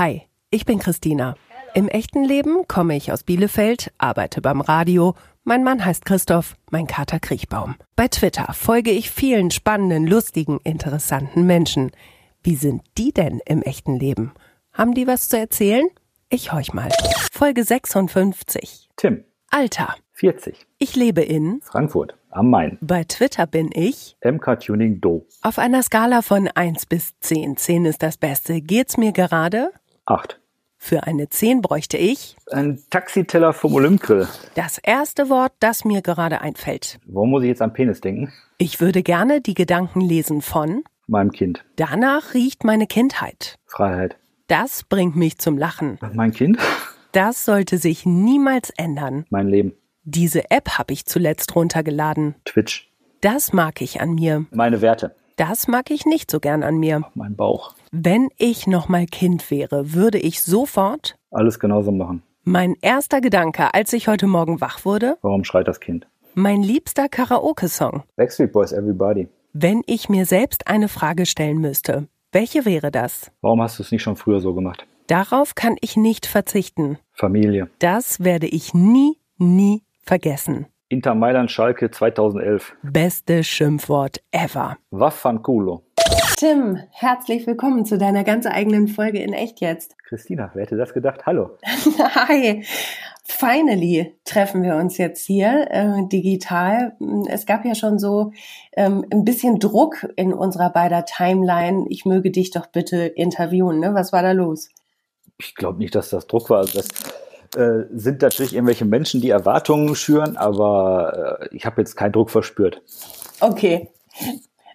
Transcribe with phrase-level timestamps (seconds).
[0.00, 1.34] Hi, ich bin Christina.
[1.74, 5.14] Im echten Leben komme ich aus Bielefeld, arbeite beim Radio.
[5.44, 7.74] Mein Mann heißt Christoph, mein Kater Kriechbaum.
[7.96, 11.90] Bei Twitter folge ich vielen spannenden, lustigen, interessanten Menschen.
[12.42, 14.32] Wie sind die denn im echten Leben?
[14.72, 15.86] Haben die was zu erzählen?
[16.30, 16.88] Ich horch mal.
[17.30, 18.88] Folge 56.
[18.96, 19.96] Tim, Alter.
[20.14, 21.60] 40, Ich lebe in.
[21.60, 22.78] Frankfurt am Main.
[22.80, 24.16] Bei Twitter bin ich.
[24.24, 25.26] MK Tuning Do.
[25.42, 27.56] Auf einer Skala von 1 bis 10.
[27.58, 28.60] 10 ist das Beste.
[28.60, 29.72] Geht's mir gerade?
[30.06, 30.40] 8.
[30.82, 34.26] Für eine 10 bräuchte ich Ein Taxiteller vom Olympigrill.
[34.54, 36.98] das erste Wort, das mir gerade einfällt.
[37.06, 38.32] Warum muss ich jetzt an Penis denken?
[38.56, 41.64] Ich würde gerne die Gedanken lesen von Meinem Kind.
[41.76, 43.58] Danach riecht meine Kindheit.
[43.66, 44.16] Freiheit.
[44.46, 45.98] Das bringt mich zum Lachen.
[46.14, 46.56] Mein Kind?
[47.12, 49.26] Das sollte sich niemals ändern.
[49.28, 49.72] Mein Leben.
[50.04, 52.36] Diese App habe ich zuletzt runtergeladen.
[52.44, 52.90] Twitch.
[53.20, 54.46] Das mag ich an mir.
[54.52, 55.14] Meine Werte.
[55.36, 57.02] Das mag ich nicht so gern an mir.
[57.14, 57.74] Mein Bauch.
[57.92, 62.22] Wenn ich noch mal Kind wäre, würde ich sofort Alles genauso machen.
[62.44, 66.06] mein erster Gedanke, als ich heute Morgen wach wurde, Warum schreit das Kind?
[66.34, 68.04] mein liebster Karaoke-Song.
[68.16, 69.28] Backstreet Boys Everybody.
[69.52, 73.32] Wenn ich mir selbst eine Frage stellen müsste, welche wäre das?
[73.40, 74.86] Warum hast du es nicht schon früher so gemacht?
[75.08, 76.98] Darauf kann ich nicht verzichten.
[77.12, 77.68] Familie.
[77.80, 80.66] Das werde ich nie, nie vergessen.
[80.88, 82.72] Inter Mailand Schalke 2011.
[82.84, 84.76] Beste Schimpfwort ever.
[84.92, 85.82] Waffanculo.
[86.40, 89.94] Tim, herzlich willkommen zu deiner ganz eigenen Folge in Echt jetzt.
[90.04, 91.26] Christina, wer hätte das gedacht?
[91.26, 91.50] Hallo.
[91.98, 92.64] Hi.
[93.24, 96.96] Finally treffen wir uns jetzt hier äh, digital.
[97.28, 98.32] Es gab ja schon so
[98.72, 101.84] ähm, ein bisschen Druck in unserer beider Timeline.
[101.90, 103.78] Ich möge dich doch bitte interviewen.
[103.78, 103.92] Ne?
[103.92, 104.70] Was war da los?
[105.36, 106.60] Ich glaube nicht, dass das Druck war.
[106.60, 106.88] Also das
[107.54, 112.30] äh, sind natürlich irgendwelche Menschen, die Erwartungen schüren, aber äh, ich habe jetzt keinen Druck
[112.30, 112.80] verspürt.
[113.40, 113.90] Okay.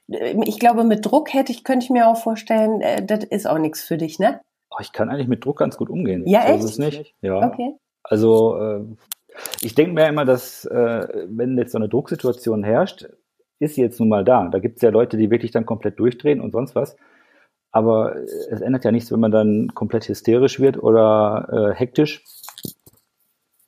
[0.08, 3.58] Ich glaube, mit Druck hätte ich, könnte ich mir auch vorstellen, äh, das ist auch
[3.58, 4.42] nichts für dich, ne?
[4.70, 6.28] Oh, ich kann eigentlich mit Druck ganz gut umgehen.
[6.28, 6.64] Ja, so echt?
[6.64, 7.16] Ist es nicht.
[7.22, 7.48] Ja.
[7.48, 7.75] Okay.
[8.03, 8.81] Also äh,
[9.61, 13.08] ich denke mir immer, dass äh, wenn jetzt so eine Drucksituation herrscht,
[13.60, 14.48] ist sie jetzt nun mal da.
[14.49, 16.95] Da gibt es ja Leute, die wirklich dann komplett durchdrehen und sonst was.
[17.72, 22.23] Aber äh, es ändert ja nichts, wenn man dann komplett hysterisch wird oder äh, hektisch.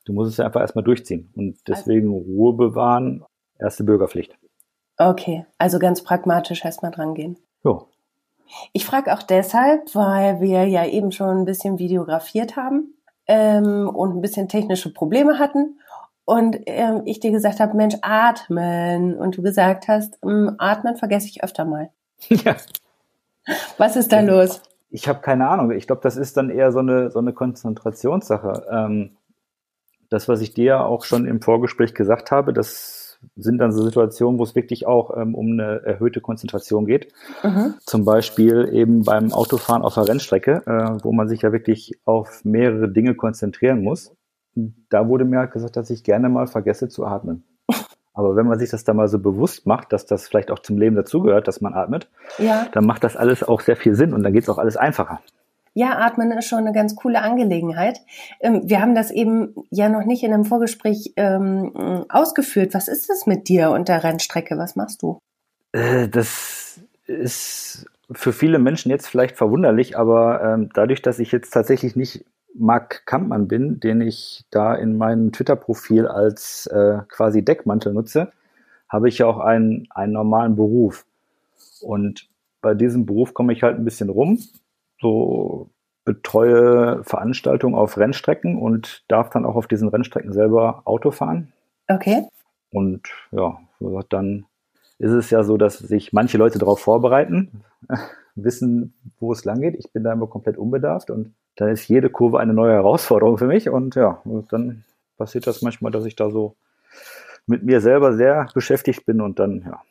[0.05, 1.31] Du musst es ja einfach erstmal durchziehen.
[1.35, 3.25] Und deswegen Ruhe bewahren,
[3.59, 4.37] erste Bürgerpflicht.
[4.97, 7.37] Okay, also ganz pragmatisch erstmal dran gehen.
[7.63, 7.87] Jo.
[8.73, 12.93] Ich frage auch deshalb, weil wir ja eben schon ein bisschen videografiert haben
[13.27, 15.79] ähm, und ein bisschen technische Probleme hatten.
[16.25, 19.15] Und ähm, ich dir gesagt habe, Mensch, atmen.
[19.15, 21.89] Und du gesagt hast, ähm, atmen vergesse ich öfter mal.
[22.29, 22.55] ja.
[23.77, 24.61] Was ist da los?
[24.89, 25.71] Ich habe keine Ahnung.
[25.71, 28.65] Ich glaube, das ist dann eher so eine, so eine Konzentrationssache.
[28.69, 29.17] Ähm,
[30.09, 32.96] das, was ich dir auch schon im Vorgespräch gesagt habe, das
[33.35, 37.11] sind dann so Situationen, wo es wirklich auch ähm, um eine erhöhte Konzentration geht.
[37.43, 37.75] Mhm.
[37.85, 42.43] Zum Beispiel eben beim Autofahren auf der Rennstrecke, äh, wo man sich ja wirklich auf
[42.45, 44.11] mehrere Dinge konzentrieren muss.
[44.89, 47.43] Da wurde mir halt gesagt, dass ich gerne mal vergesse zu atmen.
[48.13, 50.77] Aber wenn man sich das dann mal so bewusst macht, dass das vielleicht auch zum
[50.77, 52.65] Leben dazugehört, dass man atmet, Ja.
[52.71, 55.19] dann macht das alles auch sehr viel Sinn und dann geht es auch alles einfacher.
[55.77, 58.01] Ja, Atmen ist schon eine ganz coole Angelegenheit.
[58.39, 62.73] Ähm, wir haben das eben ja noch nicht in einem Vorgespräch ähm, ausgeführt.
[62.73, 64.57] Was ist das mit dir und der Rennstrecke?
[64.57, 65.19] Was machst du?
[65.73, 71.51] Äh, das ist für viele Menschen jetzt vielleicht verwunderlich, aber ähm, dadurch, dass ich jetzt
[71.51, 77.93] tatsächlich nicht Marc Kampmann bin, den ich da in meinem Twitter-Profil als äh, quasi Deckmantel
[77.93, 78.31] nutze,
[78.89, 81.05] habe ich ja auch einen, einen normalen Beruf.
[81.81, 82.27] Und
[82.61, 84.39] bei diesem Beruf komme ich halt ein bisschen rum,
[85.01, 85.69] so
[86.05, 91.51] betreue Veranstaltungen auf Rennstrecken und darf dann auch auf diesen Rennstrecken selber Auto fahren.
[91.89, 92.23] Okay.
[92.71, 93.57] Und ja,
[94.09, 94.45] dann
[94.99, 97.63] ist es ja so, dass sich manche Leute darauf vorbereiten,
[98.35, 99.75] wissen, wo es lang geht.
[99.75, 103.47] Ich bin da immer komplett unbedarft und dann ist jede Kurve eine neue Herausforderung für
[103.47, 103.69] mich.
[103.69, 104.83] Und ja, und dann
[105.17, 106.55] passiert das manchmal, dass ich da so
[107.47, 109.81] mit mir selber sehr beschäftigt bin und dann, ja.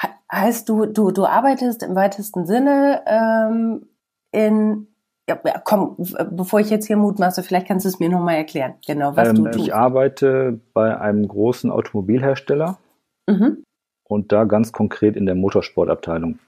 [0.00, 3.86] He- Heißt du, du, du arbeitest im weitesten Sinne ähm,
[4.32, 4.88] in
[5.28, 5.96] ja, komm,
[6.32, 9.44] bevor ich jetzt hier mutmaße, vielleicht kannst du es mir nochmal erklären, genau, was du
[9.46, 9.66] Ähm, tust.
[9.66, 12.78] ich arbeite bei einem großen Automobilhersteller
[13.30, 13.62] Mhm.
[14.08, 16.40] und da ganz konkret in der Motorsportabteilung.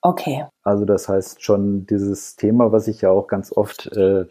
[0.00, 0.46] Okay.
[0.62, 4.24] Also das heißt schon dieses Thema, was ich ja auch ganz oft äh,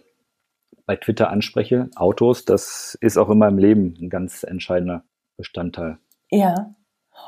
[0.87, 5.03] bei Twitter anspreche, Autos, das ist auch in meinem Leben ein ganz entscheidender
[5.37, 5.97] Bestandteil.
[6.31, 6.73] Ja.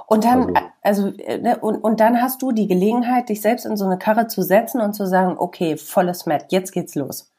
[0.08, 3.66] Und dann, Also- also, äh, ne, und, und dann hast du die Gelegenheit, dich selbst
[3.66, 7.32] in so eine Karre zu setzen und zu sagen, okay, volles Met, jetzt geht's los.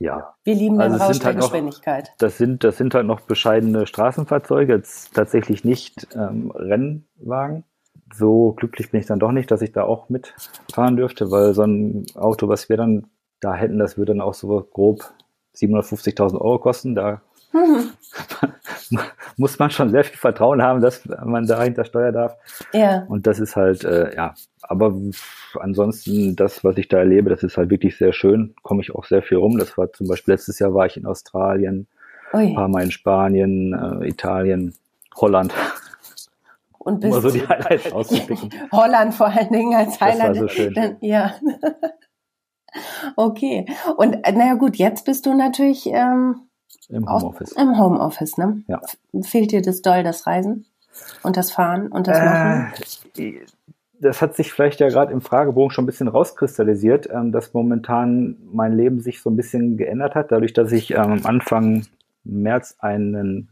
[0.00, 2.12] Ja, Wir lieben den Also es Rausch der halt noch- Geschwindigkeit.
[2.18, 7.64] das sind, das sind halt noch bescheidene Straßenfahrzeuge, jetzt tatsächlich nicht ähm, Rennwagen.
[8.14, 11.62] So glücklich bin ich dann doch nicht, dass ich da auch mitfahren dürfte, weil so
[11.62, 13.08] ein Auto, was wir dann
[13.40, 15.02] da hätten, das würde dann auch so grob
[15.56, 16.94] 750.000 Euro kosten.
[16.94, 17.20] Da.
[19.36, 22.36] muss man schon sehr viel Vertrauen haben, dass man dahinter steuern darf.
[22.72, 23.04] Ja.
[23.08, 24.94] Und das ist halt, äh, ja, aber
[25.58, 28.54] ansonsten das, was ich da erlebe, das ist halt wirklich sehr schön.
[28.62, 29.58] Komme ich auch sehr viel rum.
[29.58, 31.86] Das war zum Beispiel letztes Jahr war ich in Australien,
[32.32, 32.48] Ui.
[32.48, 34.74] ein paar Mal in Spanien, äh, Italien,
[35.16, 35.52] Holland.
[36.78, 38.50] Und bist so die Highlights auszupicken.
[38.72, 40.30] Holland vor allen Dingen als Highlight.
[40.30, 40.74] Das war so schön.
[40.74, 41.34] Dann, ja.
[43.16, 43.66] okay.
[43.96, 46.47] Und äh, naja gut, jetzt bist du natürlich ähm,
[46.88, 47.52] im Homeoffice.
[47.52, 48.62] Im Homeoffice, ne?
[48.66, 48.80] Ja.
[49.22, 50.66] Fehlt dir das doll, das Reisen
[51.22, 52.72] und das Fahren und das Machen?
[53.16, 53.40] Äh,
[54.00, 58.36] das hat sich vielleicht ja gerade im Fragebogen schon ein bisschen rauskristallisiert, ähm, dass momentan
[58.52, 61.86] mein Leben sich so ein bisschen geändert hat, dadurch, dass ich ähm, Anfang
[62.24, 63.48] März einen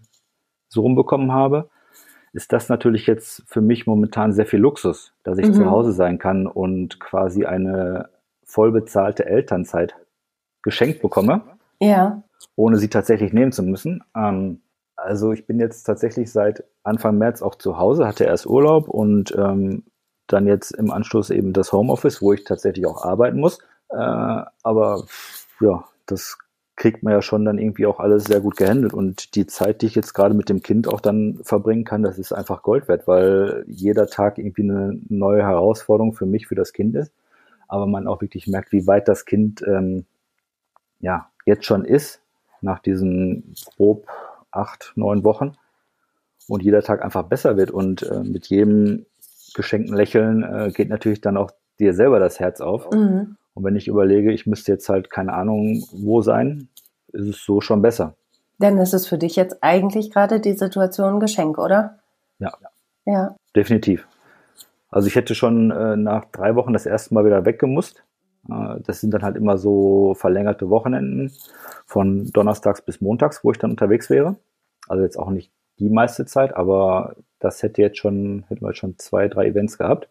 [0.69, 1.69] Sohn bekommen habe,
[2.33, 5.55] ist das natürlich jetzt für mich momentan sehr viel Luxus, dass ich mhm.
[5.55, 8.11] zu Hause sein kann und quasi eine
[8.45, 9.97] vollbezahlte Elternzeit
[10.63, 11.43] geschenkt bekomme.
[11.81, 12.23] Ja.
[12.55, 14.03] Ohne sie tatsächlich nehmen zu müssen.
[14.15, 14.61] Ähm,
[14.97, 19.35] also ich bin jetzt tatsächlich seit Anfang März auch zu Hause, hatte erst Urlaub und
[19.37, 19.85] ähm,
[20.27, 23.59] dann jetzt im Anschluss eben das Homeoffice, wo ich tatsächlich auch arbeiten muss.
[23.91, 25.05] Äh, aber
[25.61, 26.39] ja, das
[26.77, 28.93] kriegt man ja schon dann irgendwie auch alles sehr gut gehandelt.
[28.93, 32.19] Und die Zeit, die ich jetzt gerade mit dem Kind auch dann verbringen kann, das
[32.19, 36.73] ist einfach Gold wert, weil jeder Tag irgendwie eine neue Herausforderung für mich, für das
[36.73, 37.13] Kind ist.
[37.69, 40.05] Aber man auch wirklich merkt, wie weit das Kind ähm,
[41.01, 42.21] ja jetzt schon ist,
[42.61, 44.07] nach diesen grob
[44.51, 45.57] acht, neun Wochen.
[46.49, 47.71] Und jeder Tag einfach besser wird.
[47.71, 49.07] Und äh, mit jedem
[49.55, 52.91] geschenkten Lächeln äh, geht natürlich dann auch dir selber das Herz auf.
[52.91, 53.37] Mhm.
[53.55, 56.69] Und wenn ich überlege, ich müsste jetzt halt keine Ahnung wo sein,
[57.13, 58.15] ist es so schon besser.
[58.59, 61.99] Denn es ist für dich jetzt eigentlich gerade die Situation ein Geschenk, oder?
[62.39, 62.53] Ja.
[63.05, 63.37] Ja.
[63.55, 64.07] Definitiv.
[64.91, 68.03] Also ich hätte schon äh, nach drei Wochen das erste Mal wieder weggemusst.
[68.51, 71.33] Äh, das sind dann halt immer so verlängerte Wochenenden
[71.87, 74.37] von Donnerstags bis Montags, wo ich dann unterwegs wäre.
[74.89, 78.99] Also jetzt auch nicht die meiste Zeit, aber das hätte jetzt schon, hätten wir schon
[78.99, 80.09] zwei, drei Events gehabt.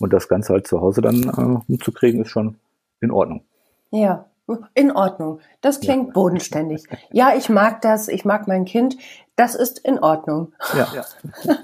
[0.00, 2.56] Und das Ganze halt zu Hause dann äh, umzukriegen, ist schon
[3.00, 3.42] in Ordnung.
[3.90, 4.26] Ja,
[4.74, 5.40] in Ordnung.
[5.60, 6.12] Das klingt ja.
[6.12, 6.84] bodenständig.
[7.10, 8.08] Ja, ich mag das.
[8.08, 8.96] Ich mag mein Kind.
[9.36, 10.52] Das ist in Ordnung.
[10.76, 10.88] Ja.
[10.94, 11.56] ja.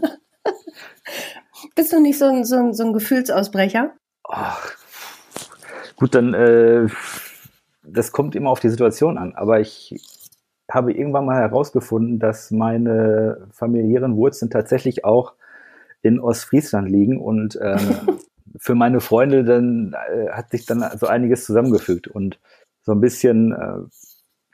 [1.74, 3.92] Bist du nicht so ein, so ein, so ein Gefühlsausbrecher?
[4.24, 4.76] Ach,
[6.00, 6.88] gut, dann, äh,
[7.84, 9.34] das kommt immer auf die Situation an.
[9.34, 9.94] Aber ich
[10.68, 15.34] habe irgendwann mal herausgefunden, dass meine familiären Wurzeln tatsächlich auch
[16.02, 18.18] in Ostfriesland liegen und ähm,
[18.58, 22.40] für meine Freunde dann äh, hat sich dann so einiges zusammengefügt und
[22.82, 23.86] so ein bisschen äh,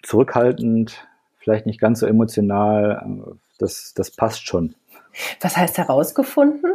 [0.03, 1.07] zurückhaltend,
[1.39, 4.75] vielleicht nicht ganz so emotional, äh, das, das passt schon.
[5.41, 6.73] Was heißt herausgefunden?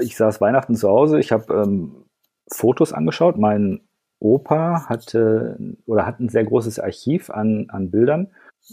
[0.00, 2.01] Ich saß Weihnachten zu Hause, ich habe ähm,
[2.48, 3.38] Fotos angeschaut.
[3.38, 3.80] Mein
[4.18, 8.28] Opa hatte oder hat ein sehr großes Archiv an, an Bildern,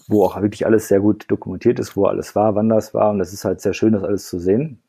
[0.08, 3.10] wo auch wirklich alles sehr gut dokumentiert ist, wo alles war, wann das war.
[3.12, 4.82] Und das ist halt sehr schön, das alles zu sehen.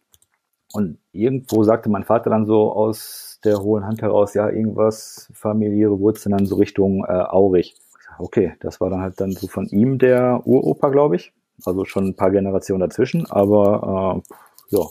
[0.72, 5.98] Und irgendwo sagte mein Vater dann so aus der hohen Hand heraus, ja, irgendwas familiäre
[5.98, 7.76] Wurzeln dann so Richtung äh, Aurich.
[8.18, 11.32] Okay, das war dann halt dann so von ihm der Uropa, glaube ich.
[11.64, 14.22] Also schon ein paar Generationen dazwischen, aber
[14.70, 14.86] äh, ja,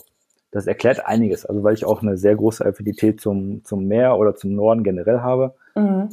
[0.50, 1.46] das erklärt einiges.
[1.46, 5.20] Also weil ich auch eine sehr große Affinität zum, zum Meer oder zum Norden generell
[5.20, 6.08] habe, mhm.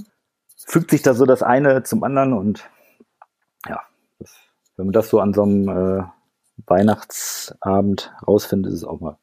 [0.56, 2.70] fügt sich da so das eine zum anderen und
[3.68, 3.82] ja,
[4.20, 4.36] das,
[4.76, 6.04] wenn man das so an so einem äh,
[6.66, 9.18] Weihnachtsabend rausfindet, ist es auch mal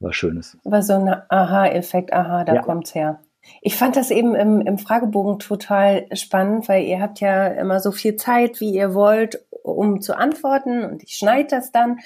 [0.00, 0.56] was Schönes.
[0.64, 2.62] Aber so ein Aha-Effekt, aha, da ja.
[2.62, 3.20] kommt's her.
[3.62, 7.90] Ich fand das eben im, im Fragebogen total spannend, weil ihr habt ja immer so
[7.90, 11.98] viel Zeit, wie ihr wollt, um zu antworten und ich schneide das dann.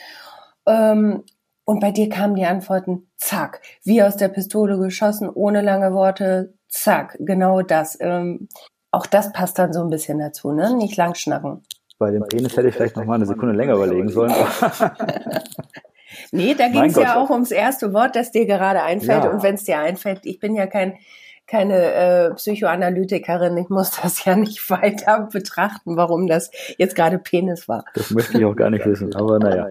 [0.67, 1.25] Ähm,
[1.65, 6.55] und bei dir kamen die Antworten, zack, wie aus der Pistole geschossen, ohne lange Worte,
[6.69, 7.97] zack, genau das.
[8.01, 8.49] Ähm,
[8.91, 10.77] auch das passt dann so ein bisschen dazu, ne?
[10.77, 11.63] Nicht lang schnacken.
[11.99, 14.33] Bei dem Penis hätte ich vielleicht noch mal eine Sekunde länger überlegen sollen.
[16.33, 19.25] nee, da ging es ja auch ums erste Wort, das dir gerade einfällt.
[19.25, 19.31] Ja.
[19.31, 20.99] Und wenn es dir einfällt, ich bin ja kein
[21.47, 23.57] keine äh, Psychoanalytikerin.
[23.59, 27.85] Ich muss das ja nicht weiter betrachten, warum das jetzt gerade Penis war.
[27.95, 29.67] Das möchte ich auch gar nicht wissen, aber naja.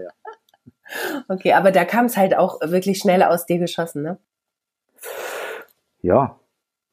[1.27, 4.17] Okay, aber da kam es halt auch wirklich schnell aus dir geschossen, ne?
[6.01, 6.37] Ja.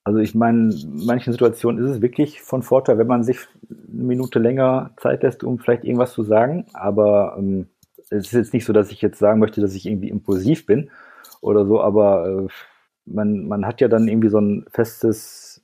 [0.03, 4.05] Also ich meine, in manchen Situationen ist es wirklich von Vorteil, wenn man sich eine
[4.05, 6.67] Minute länger Zeit lässt, um vielleicht irgendwas zu sagen.
[6.73, 7.69] Aber ähm,
[8.09, 10.91] es ist jetzt nicht so, dass ich jetzt sagen möchte, dass ich irgendwie impulsiv bin
[11.41, 12.49] oder so, aber äh,
[13.07, 15.63] man, man hat ja dann irgendwie so ein festes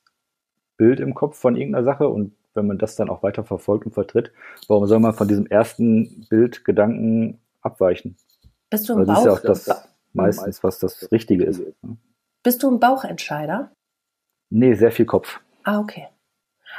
[0.76, 3.92] Bild im Kopf von irgendeiner Sache und wenn man das dann auch weiter verfolgt und
[3.92, 4.32] vertritt,
[4.68, 8.16] warum soll man von diesem ersten Bild Gedanken abweichen?
[8.70, 9.14] Bist du ein Bauch?
[9.14, 11.62] Das ist ja auch das meistens, was das Richtige ist.
[12.42, 13.70] Bist du ein Bauchentscheider?
[14.50, 15.40] Nee, sehr viel Kopf.
[15.64, 16.08] Ah, okay.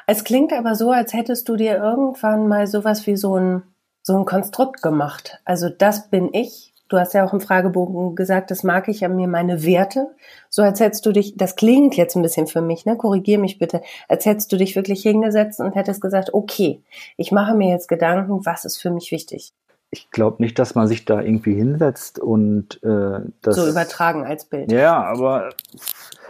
[0.05, 3.63] Es klingt aber so, als hättest du dir irgendwann mal sowas wie so ein,
[4.01, 5.41] so ein Konstrukt gemacht.
[5.45, 6.73] Also das bin ich.
[6.89, 10.15] Du hast ja auch im Fragebogen gesagt, das mag ich an mir, meine Werte.
[10.49, 12.95] So als hättest du dich, das klingt jetzt ein bisschen für mich, ne?
[12.95, 16.81] Korrigier mich bitte, als hättest du dich wirklich hingesetzt und hättest gesagt, okay,
[17.17, 19.53] ich mache mir jetzt Gedanken, was ist für mich wichtig
[19.89, 24.45] ich glaube nicht, dass man sich da irgendwie hinsetzt und äh, das so übertragen als
[24.45, 24.71] Bild.
[24.71, 25.49] Ja, aber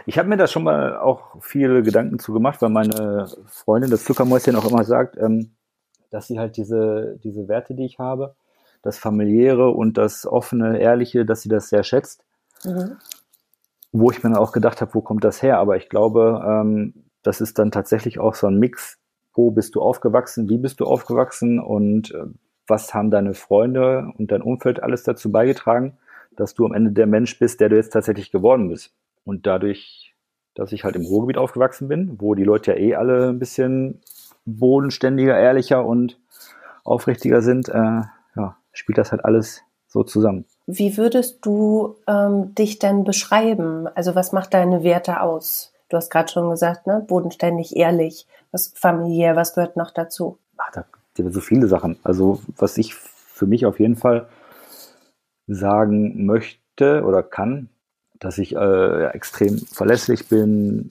[0.06, 4.04] ich habe mir da schon mal auch viele Gedanken zu gemacht, weil meine Freundin, das
[4.04, 5.50] Zuckermäuschen, auch immer sagt, ähm,
[6.10, 8.36] dass sie halt diese diese Werte, die ich habe,
[8.82, 12.24] das familiäre und das offene, ehrliche, dass sie das sehr schätzt.
[12.64, 12.96] Mhm.
[13.90, 15.58] Wo ich mir dann auch gedacht habe, wo kommt das her?
[15.58, 18.98] Aber ich glaube, ähm, das ist dann tatsächlich auch so ein Mix.
[19.34, 20.48] Wo bist du aufgewachsen?
[20.48, 21.58] Wie bist du aufgewachsen?
[21.58, 22.26] Und äh,
[22.68, 25.96] was haben deine Freunde und dein Umfeld alles dazu beigetragen,
[26.36, 28.92] dass du am Ende der Mensch bist, der du jetzt tatsächlich geworden bist.
[29.24, 30.14] Und dadurch,
[30.54, 34.00] dass ich halt im Ruhrgebiet aufgewachsen bin, wo die Leute ja eh alle ein bisschen
[34.46, 36.18] bodenständiger, ehrlicher und
[36.84, 38.02] aufrichtiger sind, äh,
[38.36, 40.44] ja, spielt das halt alles so zusammen.
[40.66, 43.88] Wie würdest du ähm, dich denn beschreiben?
[43.94, 45.72] Also was macht deine Werte aus?
[45.88, 50.38] Du hast gerade schon gesagt, ne, bodenständig, ehrlich, was familiär, was gehört noch dazu?
[50.58, 50.84] Ach, da
[51.30, 51.96] so viele Sachen.
[52.02, 54.28] Also was ich für mich auf jeden Fall
[55.46, 57.68] sagen möchte oder kann,
[58.18, 60.90] dass ich äh, extrem verlässlich bin,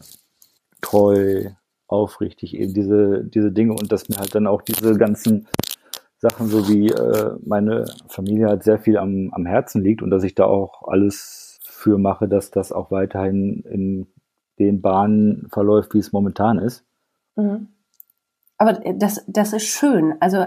[0.82, 1.50] treu,
[1.88, 5.48] aufrichtig, eben diese, diese Dinge und dass mir halt dann auch diese ganzen
[6.18, 10.24] Sachen, so wie äh, meine Familie halt sehr viel am, am Herzen liegt und dass
[10.24, 14.08] ich da auch alles für mache, dass das auch weiterhin in
[14.60, 16.84] den Bahnen verläuft, wie es momentan ist.
[17.36, 17.68] Mhm.
[18.58, 20.16] Aber das, das ist schön.
[20.20, 20.46] Also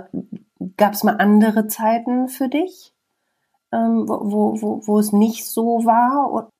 [0.76, 2.92] gab es mal andere Zeiten für dich,
[3.72, 6.50] ähm, wo, wo, wo es nicht so war?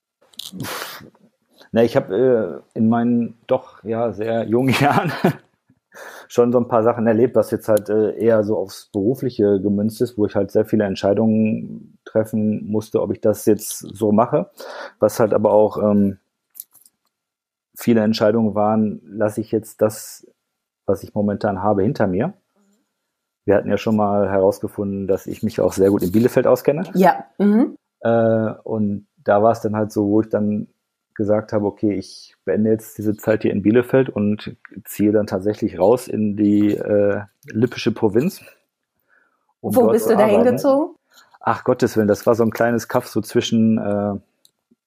[1.73, 5.12] Na, ich habe äh, in meinen doch ja sehr jungen Jahren
[6.28, 10.00] schon so ein paar Sachen erlebt, was jetzt halt äh, eher so aufs Berufliche gemünzt
[10.00, 14.50] ist, wo ich halt sehr viele Entscheidungen treffen musste, ob ich das jetzt so mache.
[15.00, 16.19] Was halt aber auch ähm,
[17.76, 20.26] viele Entscheidungen waren, lasse ich jetzt das
[20.90, 22.35] was ich momentan habe, hinter mir.
[23.44, 26.85] Wir hatten ja schon mal herausgefunden, dass ich mich auch sehr gut in Bielefeld auskenne.
[26.94, 27.25] Ja.
[27.38, 27.76] Mhm.
[28.00, 30.68] Äh, und da war es dann halt so, wo ich dann
[31.14, 35.78] gesagt habe, okay, ich beende jetzt diese Zeit hier in Bielefeld und ziehe dann tatsächlich
[35.78, 38.40] raus in die äh, lippische Provinz.
[39.61, 40.97] Um wo bist du da hingezogen?
[41.40, 44.14] Ach Gottes Willen, das war so ein kleines Kaff so zwischen äh,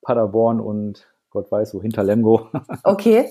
[0.01, 2.47] Paderborn und Gott weiß wo, hinter Lemgo.
[2.83, 3.29] Okay.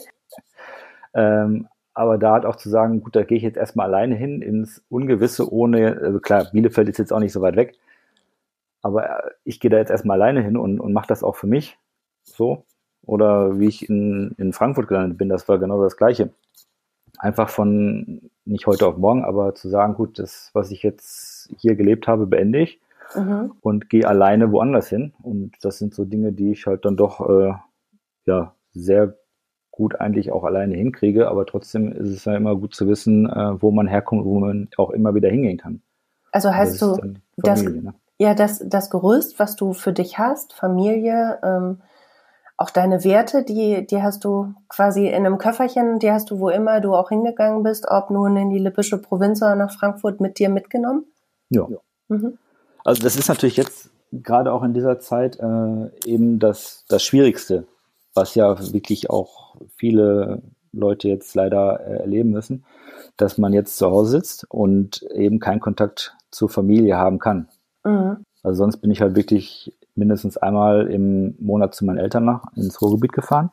[1.14, 4.42] ähm, aber da halt auch zu sagen, gut, da gehe ich jetzt erstmal alleine hin
[4.42, 7.74] ins Ungewisse, ohne, also klar, Bielefeld ist jetzt auch nicht so weit weg,
[8.82, 11.46] aber äh, ich gehe da jetzt erstmal alleine hin und, und mache das auch für
[11.46, 11.78] mich
[12.22, 12.64] so.
[13.04, 16.30] Oder wie ich in, in Frankfurt gelandet bin, das war genau das Gleiche.
[17.18, 21.74] Einfach von nicht heute auf morgen, aber zu sagen, gut, das, was ich jetzt hier
[21.74, 22.80] gelebt habe, beende ich
[23.14, 23.52] mhm.
[23.60, 25.14] und gehe alleine woanders hin.
[25.22, 27.54] Und das sind so Dinge, die ich halt dann doch äh,
[28.24, 29.16] ja sehr
[29.72, 33.60] gut eigentlich auch alleine hinkriege, aber trotzdem ist es ja immer gut zu wissen, äh,
[33.60, 35.82] wo man herkommt, wo man auch immer wieder hingehen kann.
[36.30, 37.94] Also heißt das du, das, ne?
[38.18, 41.80] ja, das, das Gerüst, was du für dich hast, Familie, ähm,
[42.58, 46.48] auch deine Werte, die, die hast du quasi in einem Köfferchen, die hast du, wo
[46.48, 50.38] immer du auch hingegangen bist, ob nun in die lippische Provinz oder nach Frankfurt mit
[50.38, 51.06] dir mitgenommen?
[51.50, 51.66] Ja.
[52.08, 52.38] Mhm.
[52.84, 57.66] Also das ist natürlich jetzt gerade auch in dieser Zeit äh, eben das, das Schwierigste,
[58.14, 60.42] was ja wirklich auch viele
[60.72, 62.64] Leute jetzt leider äh, erleben müssen,
[63.16, 67.48] dass man jetzt zu Hause sitzt und eben keinen Kontakt zur Familie haben kann.
[67.84, 68.24] Mhm.
[68.42, 72.80] Also sonst bin ich halt wirklich mindestens einmal im Monat zu meinen Eltern nach ins
[72.80, 73.50] Ruhrgebiet gefahren.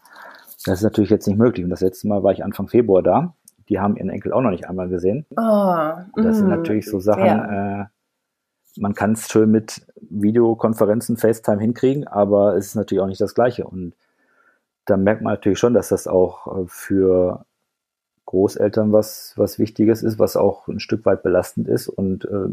[0.66, 1.64] Das ist natürlich jetzt nicht möglich.
[1.64, 3.34] Und das letzte Mal war ich Anfang Februar da.
[3.68, 5.26] Die haben ihren Enkel auch noch nicht einmal gesehen.
[5.32, 5.76] Oh,
[6.16, 7.82] das sind natürlich so Sachen, ja.
[7.82, 7.86] äh,
[8.78, 13.36] man kann es schön mit Videokonferenzen, FaceTime hinkriegen, aber es ist natürlich auch nicht das
[13.36, 13.66] Gleiche.
[13.66, 13.94] Und
[14.90, 17.46] da merkt man natürlich schon, dass das auch äh, für
[18.26, 21.88] Großeltern was, was Wichtiges ist, was auch ein Stück weit belastend ist.
[21.88, 22.50] Und äh,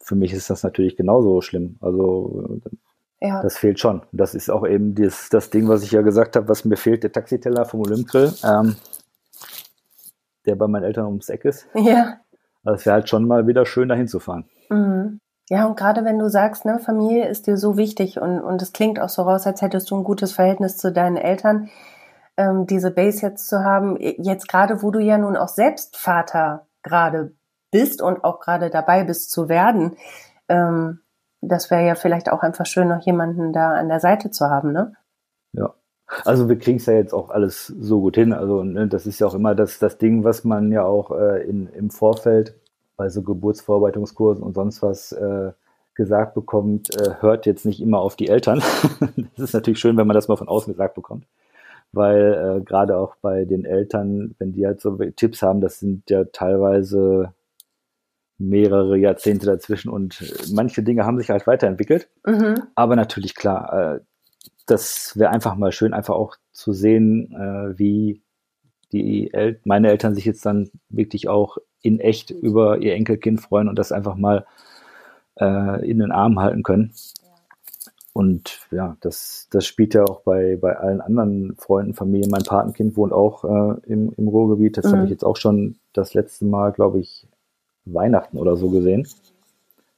[0.00, 1.76] für mich ist das natürlich genauso schlimm.
[1.80, 2.60] Also
[3.20, 3.42] ja.
[3.42, 4.02] das fehlt schon.
[4.12, 7.02] Das ist auch eben das, das Ding, was ich ja gesagt habe, was mir fehlt,
[7.02, 8.76] der Taxiteller vom Olympigrill, ähm,
[10.46, 11.66] der bei meinen Eltern ums Eck ist.
[11.74, 12.20] Ja.
[12.64, 14.44] Also es wäre halt schon mal wieder schön, dahin zu fahren.
[14.70, 15.20] Mhm.
[15.48, 18.72] Ja, und gerade wenn du sagst, ne, Familie ist dir so wichtig und, und es
[18.72, 21.68] klingt auch so raus, als hättest du ein gutes Verhältnis zu deinen Eltern,
[22.36, 26.66] ähm, diese Base jetzt zu haben, jetzt gerade, wo du ja nun auch selbst Vater
[26.82, 27.32] gerade
[27.70, 29.96] bist und auch gerade dabei bist zu werden,
[30.48, 31.00] ähm,
[31.40, 34.72] das wäre ja vielleicht auch einfach schön, noch jemanden da an der Seite zu haben,
[34.72, 34.94] ne?
[35.52, 35.74] Ja,
[36.24, 38.32] Also wir kriegen es ja jetzt auch alles so gut hin.
[38.32, 41.42] Also ne, das ist ja auch immer das, das Ding, was man ja auch äh,
[41.48, 42.58] in, im Vorfeld
[42.96, 45.52] bei so Geburtsvorbereitungskursen und sonst was äh,
[45.94, 48.58] gesagt bekommt, äh, hört jetzt nicht immer auf die Eltern.
[49.36, 51.26] das ist natürlich schön, wenn man das mal von außen gesagt bekommt.
[51.92, 56.10] Weil äh, gerade auch bei den Eltern, wenn die halt so Tipps haben, das sind
[56.10, 57.32] ja teilweise
[58.38, 60.22] mehrere Jahrzehnte dazwischen und
[60.52, 62.08] manche Dinge haben sich halt weiterentwickelt.
[62.26, 62.62] Mhm.
[62.74, 64.00] Aber natürlich klar, äh,
[64.66, 68.22] das wäre einfach mal schön, einfach auch zu sehen, äh, wie
[68.92, 73.68] die El meine Eltern sich jetzt dann wirklich auch in echt über ihr Enkelkind freuen
[73.68, 74.46] und das einfach mal
[75.38, 76.92] äh, in den Arm halten können.
[78.12, 82.30] Und ja, das, das spielt ja auch bei, bei allen anderen Freunden, Familien.
[82.30, 84.78] Mein Patenkind wohnt auch äh, im, im Ruhrgebiet.
[84.78, 84.92] Das mhm.
[84.92, 87.28] habe ich jetzt auch schon das letzte Mal, glaube ich,
[87.84, 89.06] Weihnachten oder so gesehen.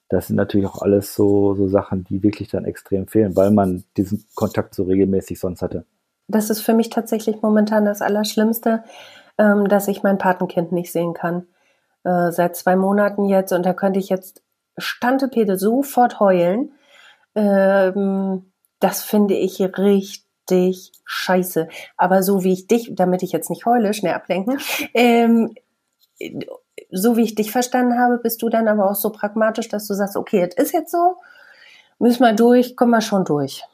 [0.08, 3.84] Das sind natürlich auch alles so, so Sachen, die wirklich dann extrem fehlen, weil man
[3.96, 5.84] diesen Kontakt so regelmäßig sonst hatte.
[6.26, 8.82] Das ist für mich tatsächlich momentan das Allerschlimmste,
[9.38, 11.46] ähm, dass ich mein Patenkind nicht sehen kann.
[12.08, 14.42] Äh, seit zwei Monaten jetzt und da könnte ich jetzt
[14.78, 16.72] Stantepede sofort heulen.
[17.34, 18.50] Ähm,
[18.80, 21.68] das finde ich richtig scheiße.
[21.98, 24.58] Aber so wie ich dich, damit ich jetzt nicht heule, schnell ablenken,
[24.94, 25.54] ähm,
[26.90, 29.92] so wie ich dich verstanden habe, bist du dann aber auch so pragmatisch, dass du
[29.92, 31.16] sagst, okay, es ist jetzt so,
[31.98, 33.64] müssen wir durch, kommen wir schon durch.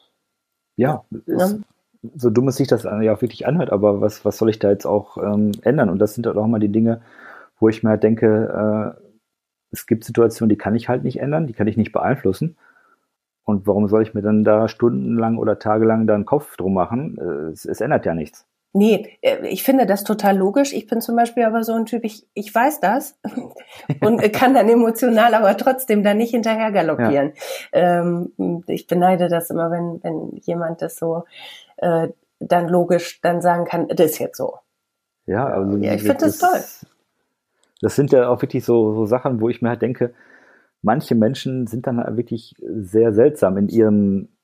[0.75, 1.57] Ja, ist, ja.
[2.17, 4.71] so dumm es sich das ja auch wirklich anhört, aber was, was soll ich da
[4.71, 5.89] jetzt auch ähm, ändern?
[5.89, 7.01] Und das sind halt auch mal die Dinge,
[7.59, 9.01] wo ich mir halt denke, äh,
[9.71, 12.57] es gibt Situationen, die kann ich halt nicht ändern, die kann ich nicht beeinflussen.
[13.43, 17.17] Und warum soll ich mir dann da stundenlang oder tagelang da einen Kopf drum machen?
[17.19, 18.45] Äh, es, es ändert ja nichts.
[18.73, 20.73] Nee, äh, ich finde das total logisch.
[20.73, 23.17] Ich bin zum Beispiel aber so ein Typ, ich, ich weiß das
[24.01, 27.33] und kann dann emotional aber trotzdem da nicht hinterher galoppieren.
[27.73, 28.01] Ja.
[28.01, 31.23] Ähm, ich beneide das immer, wenn, wenn jemand das so
[31.77, 32.09] äh,
[32.39, 34.55] dann logisch dann sagen kann, das ist jetzt so.
[35.25, 36.89] Ja, also ja, ich finde das, das, toll.
[37.85, 40.11] Das sind ja auch wirklich so, so Sachen, wo ich mir halt denke,
[40.81, 44.35] manche Menschen sind dann halt wirklich sehr seltsam in ihren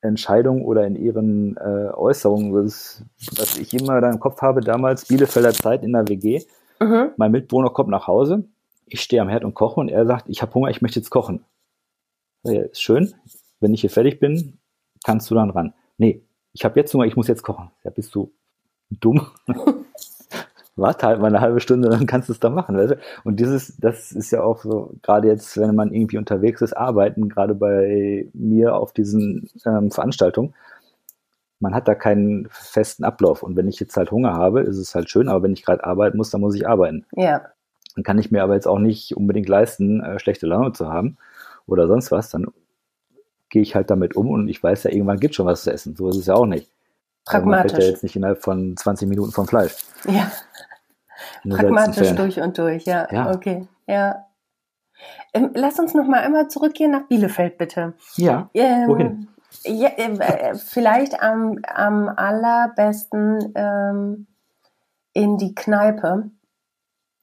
[0.00, 2.54] Entscheidungen oder in ihren äh, Äußerungen.
[2.54, 3.04] Das,
[3.36, 6.40] was ich immer da im Kopf habe, damals Bielefelder Zeit in der WG.
[6.80, 7.10] Mhm.
[7.18, 8.44] Mein Mitbewohner kommt nach Hause,
[8.86, 11.10] ich stehe am Herd und koche und er sagt, ich habe Hunger, ich möchte jetzt
[11.10, 11.44] kochen.
[12.44, 13.12] Ja, ist schön,
[13.60, 14.56] wenn ich hier fertig bin,
[15.04, 15.74] kannst du dann ran.
[15.98, 16.22] Nee,
[16.54, 17.70] ich habe jetzt Hunger, ich muss jetzt kochen.
[17.84, 18.32] Ja, bist du
[18.88, 19.26] dumm?
[20.78, 22.76] warte halt mal eine halbe Stunde, dann kannst du es da machen.
[22.76, 22.98] Weißt du?
[23.24, 27.28] Und dieses, das ist ja auch so, gerade jetzt, wenn man irgendwie unterwegs ist, arbeiten,
[27.28, 30.54] gerade bei mir auf diesen ähm, Veranstaltungen,
[31.60, 33.42] man hat da keinen festen Ablauf.
[33.42, 35.84] Und wenn ich jetzt halt Hunger habe, ist es halt schön, aber wenn ich gerade
[35.84, 37.04] arbeiten muss, dann muss ich arbeiten.
[37.16, 37.42] Ja.
[37.94, 41.16] Dann kann ich mir aber jetzt auch nicht unbedingt leisten, äh, schlechte Laune zu haben
[41.66, 42.30] oder sonst was.
[42.30, 42.46] Dann
[43.48, 45.96] gehe ich halt damit um und ich weiß ja, irgendwann gibt schon was zu essen.
[45.96, 46.70] So ist es ja auch nicht.
[47.24, 47.62] Pragmatisch.
[47.62, 49.74] Man fällt ja jetzt nicht innerhalb von 20 Minuten vom Fleisch.
[50.06, 50.30] Ja.
[51.48, 53.08] Pragmatisch durch und durch, ja.
[53.10, 53.32] ja.
[53.32, 54.24] Okay, ja.
[55.32, 57.94] Ähm, lass uns noch mal einmal zurückgehen nach Bielefeld, bitte.
[58.16, 58.50] Ja.
[58.54, 59.28] Ähm, wohin?
[59.64, 64.26] Ja, äh, vielleicht am, am allerbesten ähm,
[65.12, 66.30] in die Kneipe.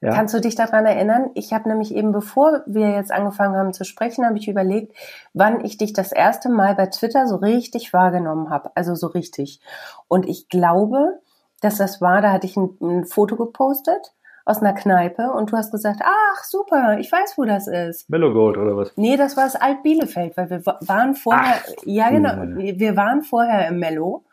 [0.02, 0.14] Ja.
[0.14, 1.32] Kannst du dich daran erinnern?
[1.34, 4.96] Ich habe nämlich eben, bevor wir jetzt angefangen haben zu sprechen, habe ich überlegt,
[5.34, 8.72] wann ich dich das erste Mal bei Twitter so richtig wahrgenommen habe.
[8.76, 9.62] Also so richtig.
[10.08, 11.22] Und ich glaube,
[11.62, 14.14] dass das war, da hatte ich ein, ein Foto gepostet
[14.46, 18.08] aus einer Kneipe und du hast gesagt, ach super, ich weiß, wo das ist.
[18.10, 18.94] Mellow Gold oder was?
[18.96, 23.24] Nee, das war das Alt Bielefeld, weil wir waren vorher, ach, ja genau, wir waren
[23.24, 24.24] vorher im Mellow.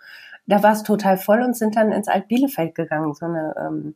[0.47, 3.95] Da war es total voll und sind dann ins Alt Bielefeld gegangen, so eine ähm,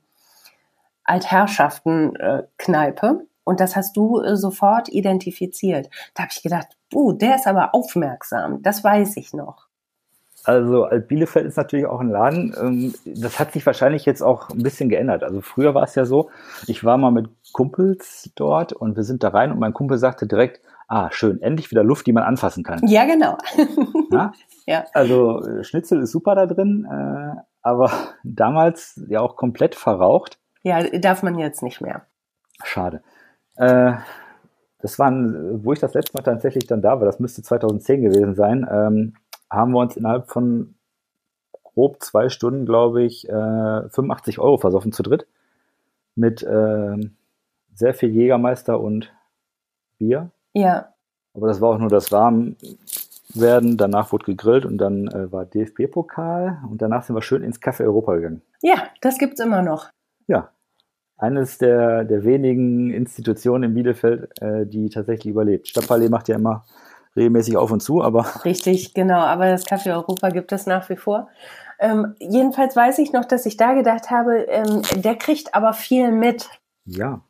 [1.05, 3.07] Altherrschaften-Kneipe.
[3.07, 5.91] Äh, und das hast du äh, sofort identifiziert.
[6.15, 8.63] Da habe ich gedacht, uh, der ist aber aufmerksam.
[8.63, 9.66] Das weiß ich noch.
[10.47, 12.55] Also Alt Bielefeld ist natürlich auch ein Laden.
[12.61, 15.25] Ähm, das hat sich wahrscheinlich jetzt auch ein bisschen geändert.
[15.25, 16.31] Also früher war es ja so,
[16.69, 20.29] ich war mal mit Kumpels dort und wir sind da rein und mein Kumpel sagte
[20.29, 22.87] direkt, ah, schön, endlich wieder Luft, die man anfassen kann.
[22.87, 23.37] Ja, genau.
[24.67, 24.85] ja.
[24.95, 27.91] Also äh, Schnitzel ist super da drin, äh, aber
[28.23, 30.39] damals ja auch komplett verraucht.
[30.63, 32.07] Ja, darf man jetzt nicht mehr.
[32.63, 33.03] Schade.
[33.57, 33.95] Äh,
[34.79, 38.35] das waren, wo ich das letzte Mal tatsächlich dann da war, das müsste 2010 gewesen
[38.35, 39.15] sein, ähm,
[39.51, 40.75] haben wir uns innerhalb von
[41.77, 45.27] grob zwei Stunden, glaube ich, äh, 85 Euro versoffen zu dritt.
[46.15, 46.97] Mit äh,
[47.75, 49.13] sehr viel Jägermeister und
[49.99, 50.31] Bier.
[50.55, 50.93] Ja.
[51.35, 53.77] Aber das war auch nur das Warmwerden.
[53.77, 57.85] Danach wurde gegrillt und dann äh, war DFB-Pokal und danach sind wir schön ins Café
[57.85, 58.43] Europa gegangen.
[58.63, 59.91] Ja, das gibt's immer noch.
[60.27, 60.51] Ja.
[61.19, 65.69] Eines der, der wenigen Institutionen in Bielefeld, äh, die tatsächlich überlebt.
[65.69, 66.65] Stadtpalais macht ja immer
[67.17, 68.27] regelmäßig auf und zu, aber.
[68.45, 69.21] Richtig, genau.
[69.21, 71.29] Aber das Café Europa gibt es nach wie vor.
[71.79, 76.11] Ähm, jedenfalls weiß ich noch, dass ich da gedacht habe, ähm, der kriegt aber viel
[76.11, 76.49] mit.
[76.85, 77.21] Ja.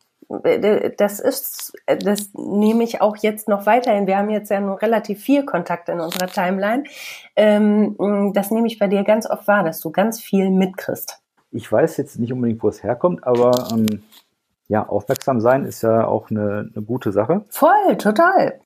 [0.43, 4.07] Äh, das ist, das nehme ich auch jetzt noch weiterhin.
[4.07, 6.83] Wir haben jetzt ja nur relativ viel Kontakt in unserer Timeline.
[7.35, 11.21] Ähm, das nehme ich bei dir ganz oft wahr, dass du ganz viel mitkriegst.
[11.51, 14.03] Ich weiß jetzt nicht unbedingt, wo es herkommt, aber ähm,
[14.67, 17.45] ja, aufmerksam sein ist ja auch eine, eine gute Sache.
[17.49, 18.59] Voll, total.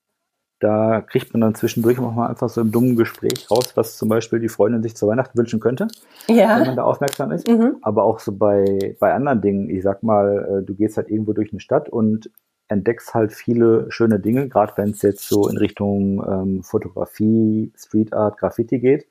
[0.62, 4.08] Da kriegt man dann zwischendurch auch mal einfach so im dummen Gespräch raus, was zum
[4.08, 5.88] Beispiel die Freundin sich zu Weihnachten wünschen könnte,
[6.28, 6.60] ja.
[6.60, 7.48] wenn man da aufmerksam ist.
[7.48, 7.78] Mhm.
[7.82, 9.68] Aber auch so bei, bei anderen Dingen.
[9.68, 12.30] Ich sag mal, äh, du gehst halt irgendwo durch eine Stadt und
[12.68, 18.12] entdeckst halt viele schöne Dinge, gerade wenn es jetzt so in Richtung ähm, Fotografie, Street
[18.12, 19.08] Art, Graffiti geht.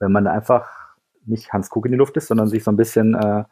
[0.00, 0.68] Wenn man da einfach
[1.26, 3.44] nicht Hans Kuck in die Luft ist, sondern sich so ein bisschen äh,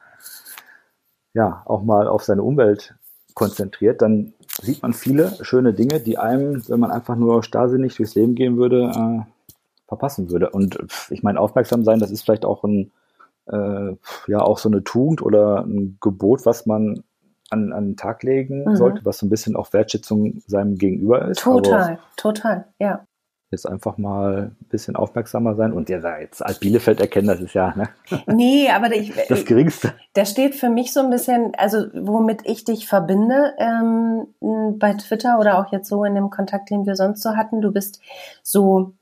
[1.33, 2.97] ja auch mal auf seine Umwelt
[3.39, 8.17] konzentriert, dann sieht man viele schöne Dinge, die einem, wenn man einfach nur starrsinnig durchs
[8.17, 9.53] Leben gehen würde, äh,
[9.87, 10.51] verpassen würde.
[10.51, 10.77] Und
[11.11, 12.91] ich meine, aufmerksam sein, das ist vielleicht auch ein,
[13.47, 13.95] äh,
[14.27, 17.05] ja, auch so eine Tugend oder ein Gebot, was man
[17.49, 18.77] an, an den Tag legen mhm.
[18.77, 21.39] sollte, was so ein bisschen auch Wertschätzung seinem Gegenüber ist.
[21.41, 23.07] Total, total, ja
[23.51, 27.55] jetzt einfach mal ein bisschen aufmerksamer sein und ja, jetzt Alt Bielefeld erkennen, das ist
[27.55, 27.89] ja ne?
[28.27, 29.95] nee, aber ich, das Geringste.
[30.13, 34.27] Das steht für mich so ein bisschen, also womit ich dich verbinde ähm,
[34.79, 37.61] bei Twitter oder auch jetzt so in dem Kontakt, den wir sonst so hatten.
[37.61, 38.01] Du bist
[38.43, 38.93] so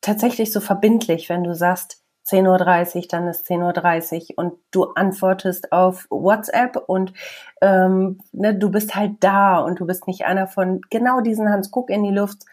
[0.00, 5.72] tatsächlich so verbindlich, wenn du sagst, 10.30 Uhr, dann ist 10.30 Uhr und du antwortest
[5.72, 7.12] auf WhatsApp und
[7.60, 11.70] ähm, ne, du bist halt da und du bist nicht einer von genau diesen Hans
[11.70, 12.44] Guck in die Luft,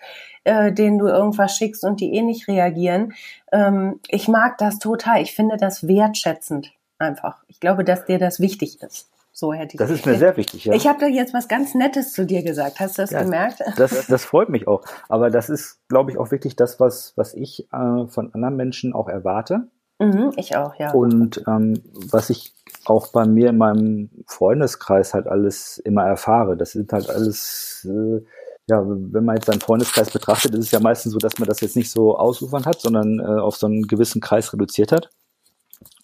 [0.44, 3.14] äh, denen du irgendwas schickst und die eh nicht reagieren.
[3.52, 5.22] Ähm, ich mag das total.
[5.22, 7.38] Ich finde das wertschätzend einfach.
[7.48, 9.10] Ich glaube, dass dir das wichtig ist.
[9.39, 9.80] So hätte ich.
[9.80, 10.73] Das ist mir sehr wichtig, ja.
[10.73, 12.82] Ich habe da jetzt was ganz Nettes zu dir gesagt.
[12.82, 13.62] Hast du das ja, gemerkt?
[13.78, 14.84] Das, das freut mich auch.
[15.08, 18.91] Aber das ist, glaube ich, auch wirklich das, was, was ich äh, von anderen Menschen
[18.91, 19.69] auch erwarte.
[19.99, 20.91] Mhm, ich auch, ja.
[20.91, 26.58] Und ähm, was ich auch bei mir in meinem Freundeskreis halt alles immer erfahre.
[26.58, 28.21] Das sind halt alles, äh,
[28.67, 31.62] ja, wenn man jetzt seinen Freundeskreis betrachtet, ist es ja meistens so, dass man das
[31.62, 35.10] jetzt nicht so ausufern hat, sondern äh, auf so einen gewissen Kreis reduziert hat.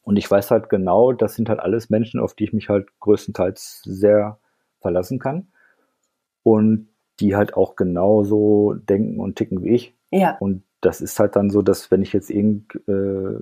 [0.06, 2.88] Und ich weiß halt genau, das sind halt alles Menschen, auf die ich mich halt
[3.00, 4.40] größtenteils sehr
[4.80, 5.48] verlassen kann.
[6.44, 6.90] Und
[7.20, 9.96] die halt auch genauso denken und ticken wie ich.
[10.12, 10.38] Ja.
[10.40, 13.40] Und das ist halt dann so, dass wenn ich jetzt irgend äh,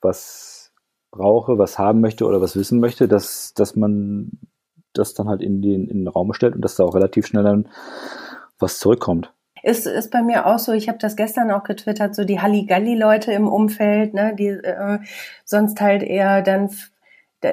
[0.00, 0.72] was
[1.10, 4.38] brauche, was haben möchte oder was wissen möchte, dass, dass man
[4.92, 7.42] das dann halt in den, in den Raum stellt und dass da auch relativ schnell
[7.42, 7.68] dann
[8.58, 9.32] was zurückkommt.
[9.62, 13.32] Ist, ist bei mir auch so, ich habe das gestern auch getwittert, so die Halligalli-Leute
[13.32, 14.98] im Umfeld, ne, die äh,
[15.44, 16.70] sonst halt eher dann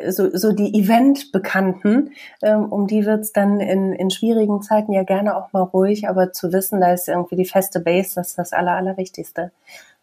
[0.10, 5.36] so, so die Event-Bekannten, ähm, um die wird's dann in, in schwierigen Zeiten ja gerne
[5.36, 8.54] auch mal ruhig, aber zu wissen, da ist irgendwie die feste Base, das ist das
[8.54, 9.52] Aller, Allerwichtigste.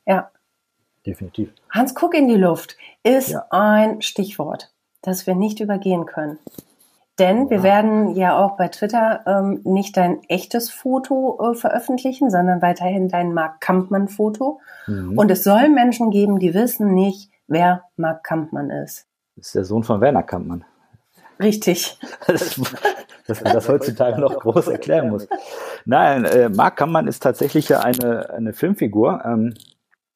[0.07, 0.31] Ja.
[1.05, 1.51] Definitiv.
[1.71, 3.47] Hans Guck in die Luft ist ja.
[3.51, 6.39] ein Stichwort, das wir nicht übergehen können.
[7.19, 12.61] Denn wir werden ja auch bei Twitter ähm, nicht dein echtes Foto äh, veröffentlichen, sondern
[12.61, 14.61] weiterhin dein Mark Kampmann-Foto.
[14.87, 15.17] Mhm.
[15.17, 19.07] Und es soll Menschen geben, die wissen nicht, wer Mark Kampmann ist.
[19.37, 20.65] Das ist der Sohn von Werner Kampmann.
[21.41, 21.99] Richtig.
[22.27, 22.61] Das,
[23.27, 25.27] dass man das heutzutage noch groß erklären muss.
[25.85, 29.55] Nein, äh, Mark Kampmann ist tatsächlich ja eine, eine Filmfigur, ähm,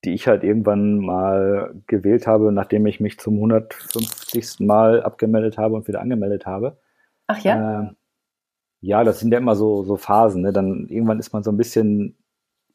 [0.04, 4.60] die ich halt irgendwann mal gewählt habe, nachdem ich mich zum 150.
[4.60, 6.78] Mal abgemeldet habe und wieder angemeldet habe.
[7.30, 7.82] Ach ja?
[7.82, 7.90] Äh,
[8.80, 10.42] ja, das sind ja immer so, so Phasen.
[10.42, 10.52] Ne?
[10.52, 12.16] Dann irgendwann ist man so ein bisschen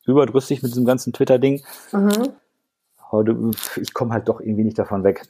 [0.06, 1.62] überdrüssig mit diesem ganzen Twitter-Ding.
[1.92, 2.34] Mhm.
[3.82, 5.24] Ich komme halt doch irgendwie nicht davon weg.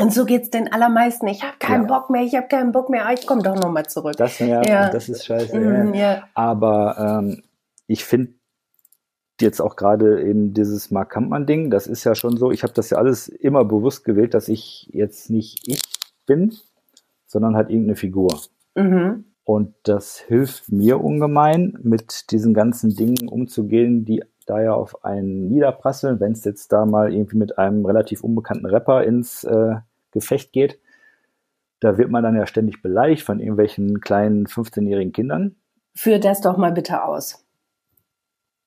[0.00, 1.28] Und so geht's den allermeisten.
[1.28, 1.88] Ich habe keinen ja.
[1.88, 4.16] Bock mehr, ich habe keinen Bock mehr, ah, ich komme doch nochmal zurück.
[4.16, 4.90] Das, ja, ja.
[4.90, 5.58] das ist scheiße.
[5.58, 6.24] Mm, ja.
[6.34, 7.42] Aber ähm,
[7.86, 8.34] ich finde
[9.40, 12.90] jetzt auch gerade eben dieses Mark Kampmann-Ding, das ist ja schon so, ich habe das
[12.90, 15.80] ja alles immer bewusst gewählt, dass ich jetzt nicht ich
[16.26, 16.54] bin,
[17.26, 18.40] sondern halt irgendeine Figur.
[18.74, 19.24] Mhm.
[19.44, 25.48] Und das hilft mir ungemein, mit diesen ganzen Dingen umzugehen, die da ja auf einen
[25.48, 29.76] niederprasseln, wenn es jetzt da mal irgendwie mit einem relativ unbekannten Rapper ins äh,
[30.10, 30.78] Gefecht geht.
[31.80, 35.56] Da wird man dann ja ständig beleidigt von irgendwelchen kleinen 15-jährigen Kindern.
[35.94, 37.44] Führ das doch mal bitte aus.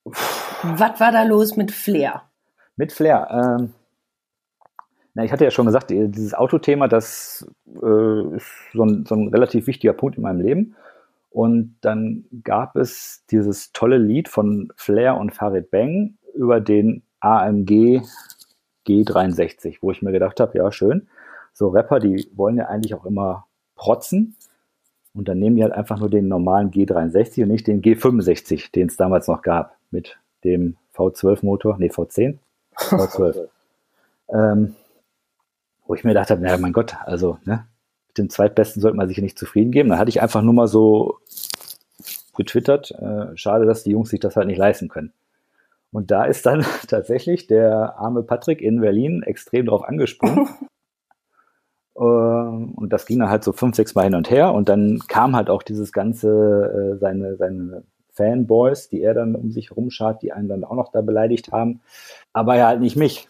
[0.05, 2.23] Was war da los mit Flair?
[2.75, 3.27] Mit Flair.
[3.59, 3.73] Ähm,
[5.17, 9.29] na, ich hatte ja schon gesagt, dieses Autothema, das äh, ist so ein, so ein
[9.29, 10.75] relativ wichtiger Punkt in meinem Leben.
[11.31, 18.03] Und dann gab es dieses tolle Lied von Flair und Farid Bang über den AMG
[18.87, 21.07] G63, wo ich mir gedacht habe, ja, schön.
[21.51, 24.35] So Rapper, die wollen ja eigentlich auch immer protzen.
[25.15, 28.85] Und dann nehmen die halt einfach nur den normalen G63 und nicht den G65, den
[28.85, 32.37] es damals noch gab, mit dem V12-Motor, nee, V10,
[32.75, 33.47] V12.
[34.29, 34.75] ähm,
[35.87, 37.65] wo ich mir gedacht habe, naja, mein Gott, also, ne,
[38.09, 39.89] mit dem Zweitbesten sollte man sich nicht zufrieden geben.
[39.89, 41.19] Da hatte ich einfach nur mal so
[42.35, 45.13] getwittert, äh, schade, dass die Jungs sich das halt nicht leisten können.
[45.91, 50.47] Und da ist dann tatsächlich der arme Patrick in Berlin extrem drauf angesprungen
[51.95, 54.53] äh, und das ging dann halt so fünf, sechs Mal hin und her.
[54.53, 59.51] Und dann kam halt auch dieses ganze, äh, seine, seine Fanboys, die er dann um
[59.51, 61.81] sich herum schart, die einen dann auch noch da beleidigt haben.
[62.33, 63.29] Aber ja halt nicht mich,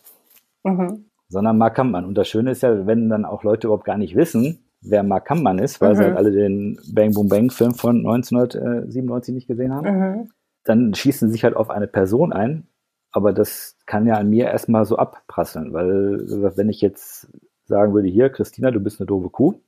[0.63, 1.05] mhm.
[1.29, 2.05] Sondern Mark Kampmann.
[2.05, 5.25] Und das Schöne ist ja, wenn dann auch Leute überhaupt gar nicht wissen, wer Mark
[5.25, 5.95] Kampmann ist, weil mhm.
[5.95, 10.31] sie halt alle den Bang Boom Bang Film von 1997 nicht gesehen haben, mhm.
[10.63, 12.67] dann schießen sie sich halt auf eine Person ein.
[13.11, 16.19] Aber das kann ja an mir erstmal so abprasseln, weil
[16.55, 17.29] wenn ich jetzt
[17.65, 19.61] sagen würde, hier, Christina, du bist eine doofe Kuh,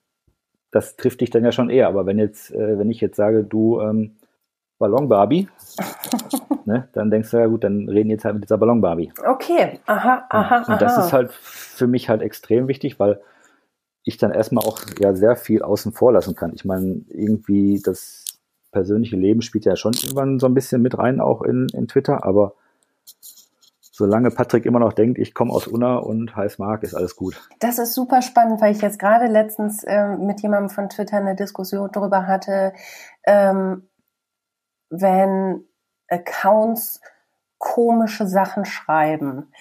[0.71, 1.87] das trifft dich dann ja schon eher.
[1.87, 4.17] Aber wenn jetzt, äh, wenn ich jetzt sage, du ähm,
[4.79, 5.49] Ballon-Barbie,
[6.65, 9.13] ne, dann denkst du ja gut, dann reden jetzt halt mit dieser Ballon-Barbie.
[9.25, 10.73] Okay, aha, aha.
[10.73, 13.21] Und das ist halt für mich halt extrem wichtig, weil
[14.03, 16.53] ich dann erstmal auch ja sehr viel außen vor lassen kann.
[16.55, 18.25] Ich meine, irgendwie das
[18.71, 22.23] persönliche Leben spielt ja schon irgendwann so ein bisschen mit rein, auch in, in Twitter,
[22.23, 22.53] aber
[23.91, 27.41] solange Patrick immer noch denkt, ich komme aus Unna und heiß Mark, ist alles gut.
[27.59, 31.35] Das ist super spannend, weil ich jetzt gerade letztens äh, mit jemandem von Twitter eine
[31.35, 32.71] Diskussion darüber hatte,
[33.25, 33.88] ähm,
[34.89, 35.65] wenn
[36.09, 37.01] Accounts
[37.57, 39.51] komische Sachen schreiben,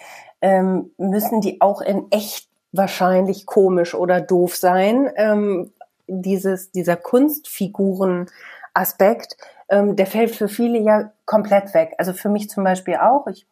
[0.40, 5.10] ähm, müssen die auch in echt wahrscheinlich komisch oder doof sein.
[5.16, 5.72] Ähm,
[6.06, 9.36] dieses, dieser Kunstfiguren-Aspekt,
[9.68, 11.94] ähm, der fällt für viele ja komplett weg.
[11.98, 13.26] Also für mich zum Beispiel auch.
[13.26, 13.46] Ich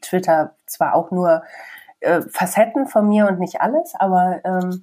[0.00, 1.42] Twitter zwar auch nur
[2.00, 4.82] äh, Facetten von mir und nicht alles, aber ähm,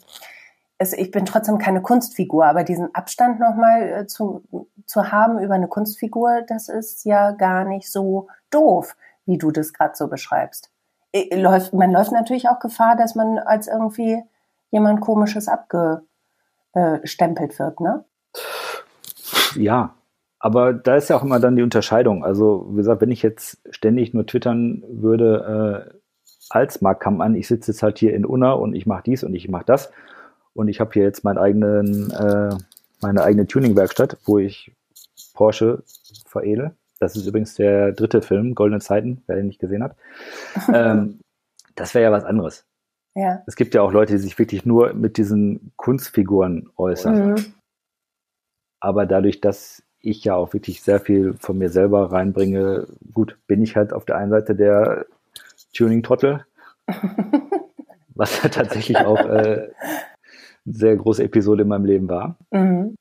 [0.78, 2.46] es, ich bin trotzdem keine Kunstfigur.
[2.46, 4.44] Aber diesen Abstand nochmal äh, zu,
[4.86, 9.74] zu haben über eine Kunstfigur, das ist ja gar nicht so doof, wie du das
[9.74, 10.72] gerade so beschreibst.
[11.34, 14.22] Läuft, man läuft natürlich auch Gefahr, dass man als irgendwie
[14.70, 18.06] jemand Komisches abgestempelt wird, ne?
[19.56, 19.96] Ja,
[20.40, 22.24] aber da ist ja auch immer dann die Unterscheidung.
[22.24, 25.98] Also, wie gesagt, wenn ich jetzt ständig nur twittern würde, äh,
[26.50, 29.34] als Mark Kampmann, ich sitze jetzt halt hier in Unna und ich mache dies und
[29.34, 29.92] ich mache das
[30.58, 32.50] und ich habe hier jetzt meinen eigenen, äh,
[33.00, 34.72] meine eigene Tuning-Werkstatt, wo ich
[35.36, 35.84] Porsche
[36.26, 36.72] veredel.
[37.00, 39.96] Das ist übrigens der dritte Film, Goldene Zeiten, wer den nicht gesehen hat.
[40.74, 41.20] ähm,
[41.76, 42.66] das wäre ja was anderes.
[43.14, 43.44] Ja.
[43.46, 47.34] Es gibt ja auch Leute, die sich wirklich nur mit diesen Kunstfiguren äußern.
[47.34, 47.54] Mhm.
[48.80, 52.88] Aber dadurch, dass ich ja auch wirklich sehr viel von mir selber reinbringe.
[53.14, 55.06] Gut, bin ich halt auf der einen Seite der
[55.76, 56.46] Tuning-Trottel,
[58.16, 59.70] was ja tatsächlich auch äh,
[60.70, 62.36] sehr große Episode in meinem Leben war.
[62.52, 62.96] Mhm.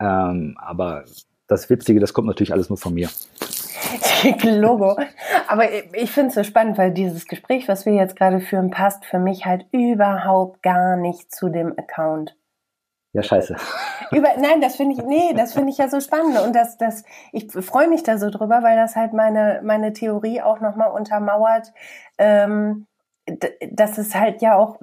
[0.00, 1.04] Ähm, aber
[1.46, 3.08] das Witzige, das kommt natürlich alles nur von mir.
[4.42, 4.96] Logo.
[5.48, 9.04] Aber ich finde es so spannend, weil dieses Gespräch, was wir jetzt gerade führen, passt
[9.06, 12.36] für mich halt überhaupt gar nicht zu dem Account.
[13.14, 13.56] Ja, scheiße.
[14.12, 16.38] Über, nein, das finde ich, nee, das finde ich ja so spannend.
[16.40, 20.42] Und das, das, ich freue mich da so drüber, weil das halt meine, meine Theorie
[20.42, 21.72] auch nochmal untermauert,
[22.18, 22.86] ähm,
[23.70, 24.76] dass es halt ja auch,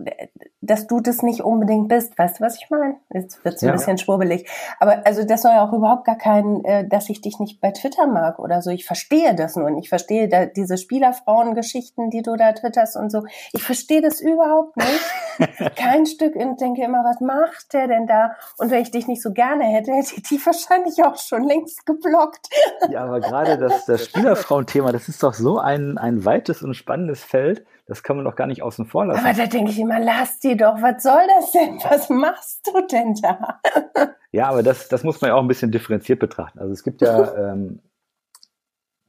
[0.62, 2.18] dass du das nicht unbedingt bist.
[2.18, 2.96] Weißt du, was ich meine?
[3.14, 3.72] Jetzt wird es ein ja.
[3.74, 4.50] bisschen schwurbelig.
[4.80, 7.72] Aber also das soll ja auch überhaupt gar kein, äh, dass ich dich nicht bei
[7.72, 8.72] Twitter mag oder so.
[8.72, 13.12] Ich verstehe das nur und ich verstehe da diese Spielerfrauengeschichten, die du da twitterst und
[13.12, 13.24] so.
[13.54, 15.06] Ich verstehe das überhaupt nicht.
[15.76, 18.36] kein Stück und denke immer, was macht der denn da?
[18.58, 21.86] Und wenn ich dich nicht so gerne hätte, hätte ich die wahrscheinlich auch schon längst
[21.86, 22.50] geblockt.
[22.90, 27.24] ja, aber gerade das, das Spielerfrauenthema, das ist doch so ein, ein weites und spannendes
[27.24, 29.24] Feld das kann man doch gar nicht außen vor lassen.
[29.24, 31.78] Aber da denke ich immer, lass die doch, was soll das denn?
[31.90, 33.62] Was machst du denn da?
[34.32, 36.60] ja, aber das, das muss man ja auch ein bisschen differenziert betrachten.
[36.60, 37.80] Also es gibt ja ähm,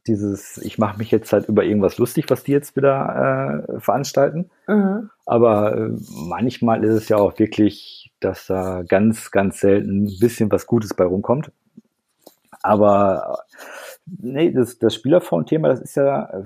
[0.07, 4.51] dieses, ich mache mich jetzt halt über irgendwas lustig, was die jetzt wieder äh, veranstalten.
[4.67, 5.11] Mhm.
[5.25, 10.53] Aber äh, manchmal ist es ja auch wirklich, dass da ganz, ganz selten ein bisschen
[10.53, 11.51] was Gutes bei rumkommt.
[12.63, 13.39] Aber
[14.07, 16.45] nee, das, das Spielerfrauen-Thema, das ist ja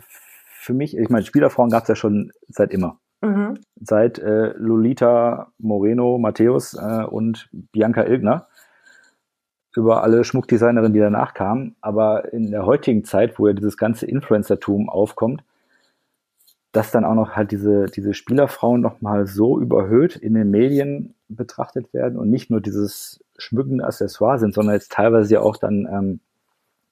[0.61, 2.99] für mich, ich meine, Spielerfrauen gab es ja schon seit immer.
[3.23, 3.59] Mhm.
[3.81, 8.47] Seit äh, Lolita Moreno Matthäus äh, und Bianca Ilgner
[9.75, 11.77] über alle Schmuckdesignerinnen, die danach kamen.
[11.81, 15.43] Aber in der heutigen Zeit, wo ja dieses ganze Influencertum aufkommt,
[16.73, 21.93] dass dann auch noch halt diese, diese Spielerfrauen nochmal so überhöht in den Medien betrachtet
[21.95, 26.21] werden und nicht nur dieses schmückende Accessoire sind, sondern jetzt teilweise ja auch dann ähm,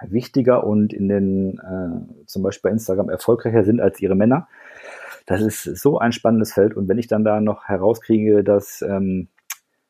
[0.07, 4.49] wichtiger und in den, äh, zum Beispiel bei Instagram erfolgreicher sind als ihre Männer.
[5.27, 6.75] Das ist so ein spannendes Feld.
[6.75, 9.29] Und wenn ich dann da noch herauskriege, dass ähm,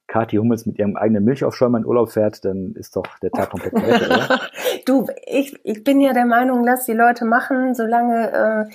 [0.08, 3.74] Kathi Hummels mit ihrem eigenen Milchaufschäumer in Urlaub fährt, dann ist doch der Tag komplett
[3.74, 4.40] weg, oder?
[4.86, 8.68] du, ich, ich bin ja der Meinung, lass die Leute machen, solange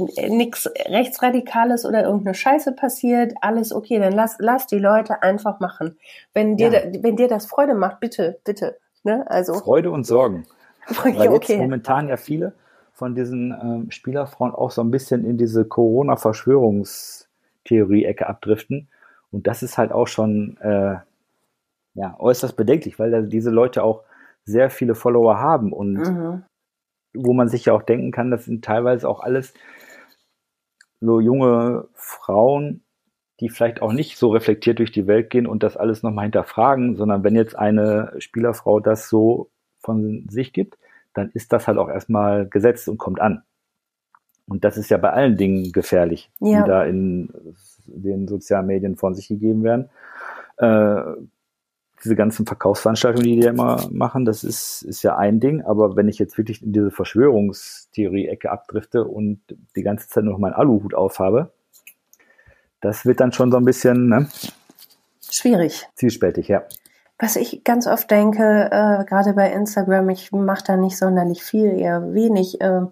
[0.00, 5.60] äh, nichts Rechtsradikales oder irgendeine Scheiße passiert, alles okay, dann lass, lass die Leute einfach
[5.60, 5.98] machen.
[6.32, 7.02] Wenn dir, ja.
[7.02, 8.78] wenn dir das Freude macht, bitte, bitte.
[9.04, 9.24] Ne?
[9.28, 9.54] Also.
[9.54, 10.46] Freude und Sorgen.
[10.88, 11.52] Weil okay.
[11.52, 12.54] jetzt momentan ja viele
[12.92, 18.88] von diesen ähm, Spielerfrauen auch so ein bisschen in diese Corona-Verschwörungstheorie-Ecke abdriften.
[19.30, 20.96] Und das ist halt auch schon äh,
[21.94, 24.04] ja, äußerst bedenklich, weil da diese Leute auch
[24.44, 26.44] sehr viele Follower haben und mhm.
[27.14, 29.52] wo man sich ja auch denken kann, das sind teilweise auch alles
[31.00, 32.82] so junge Frauen,
[33.40, 36.96] die vielleicht auch nicht so reflektiert durch die Welt gehen und das alles nochmal hinterfragen,
[36.96, 39.50] sondern wenn jetzt eine Spielerfrau das so
[39.88, 40.78] von sich gibt,
[41.14, 43.42] dann ist das halt auch erstmal gesetzt und kommt an.
[44.46, 46.62] Und das ist ja bei allen Dingen gefährlich, ja.
[46.62, 47.30] die da in
[47.86, 49.90] den sozialen Medien von sich gegeben werden.
[50.56, 51.02] Äh,
[52.02, 55.62] diese ganzen Verkaufsveranstaltungen, die die ja immer machen, das ist, ist ja ein Ding.
[55.62, 59.40] Aber wenn ich jetzt wirklich in diese Verschwörungstheorie-Ecke abdrifte und
[59.74, 61.50] die ganze Zeit nur meinen Aluhut aufhabe,
[62.80, 64.28] das wird dann schon so ein bisschen ne?
[65.28, 65.88] schwierig.
[65.94, 66.62] Zielspältig, ja.
[67.18, 71.76] Was ich ganz oft denke, äh, gerade bei Instagram, ich mache da nicht sonderlich viel,
[71.78, 72.82] eher wenig, äh,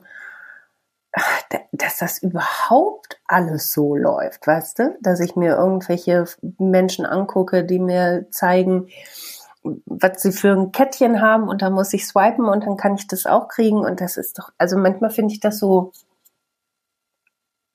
[1.72, 4.98] dass das überhaupt alles so läuft, weißt du?
[5.00, 6.24] Dass ich mir irgendwelche
[6.58, 8.88] Menschen angucke, die mir zeigen,
[9.86, 13.06] was sie für ein Kettchen haben und da muss ich swipen und dann kann ich
[13.06, 15.92] das auch kriegen und das ist doch, also manchmal finde ich das so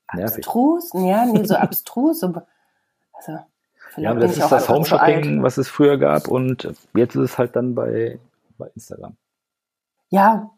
[0.06, 2.32] abstrus, ja, nee, so abstrus, so,
[3.12, 3.38] also
[3.96, 7.56] ja, aber das ist das Home-Shopping, was es früher gab und jetzt ist es halt
[7.56, 8.18] dann bei,
[8.58, 9.16] bei Instagram.
[10.10, 10.50] Ja,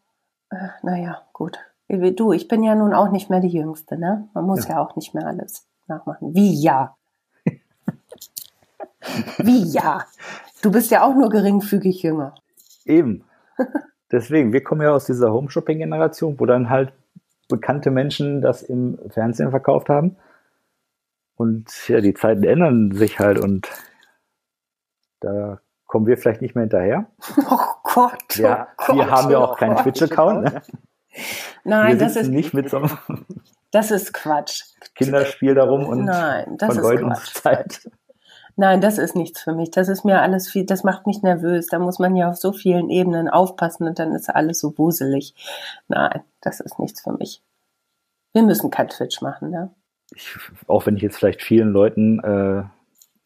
[0.51, 1.59] äh, naja, gut.
[1.88, 4.29] Du, ich bin ja nun auch nicht mehr die Jüngste, ne?
[4.35, 6.35] Man muss ja, ja auch nicht mehr alles nachmachen.
[6.35, 6.97] Wie ja?
[9.38, 10.05] Wie ja?
[10.62, 12.35] Du bist ja auch nur geringfügig jünger.
[12.87, 13.25] Eben.
[14.11, 16.92] Deswegen, wir kommen ja aus dieser Home-Shopping-Generation, wo dann halt
[17.49, 20.16] bekannte Menschen das im Fernsehen verkauft haben.
[21.37, 23.68] Und ja, die Zeiten ändern sich halt und
[25.20, 27.07] da kommen wir vielleicht nicht mehr hinterher.
[27.51, 28.37] Oh Gott.
[28.37, 30.44] Ja, oh Gott, wir haben ja auch keinen Twitch-Account.
[30.44, 30.62] Ne?
[31.62, 32.99] Nein, das ist nicht mit so einem
[33.70, 34.64] Das ist Quatsch.
[34.94, 37.35] Kinderspiel darum und Nein, das ist Quatsch.
[37.35, 37.90] Zeit.
[38.57, 39.70] Nein, das ist nichts für mich.
[39.70, 41.66] Das ist mir alles viel, das macht mich nervös.
[41.66, 45.35] Da muss man ja auf so vielen Ebenen aufpassen und dann ist alles so wuselig.
[45.88, 47.42] Nein, das ist nichts für mich.
[48.33, 49.70] Wir müssen kein Twitch machen, ne?
[50.14, 52.64] Ich, auch wenn ich jetzt vielleicht vielen Leuten äh,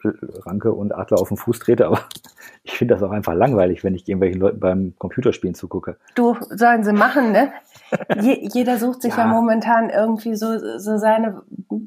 [0.04, 2.00] Ranke und Adler auf den Fuß trete, aber
[2.62, 5.96] ich finde das auch einfach langweilig, wenn ich irgendwelchen Leuten beim Computerspielen zugucke.
[6.14, 7.52] Du, sollen sie machen, ne?
[8.20, 9.24] Je, jeder sucht sich ja.
[9.24, 9.26] ja.
[9.26, 11.42] momentan irgendwie so, so seine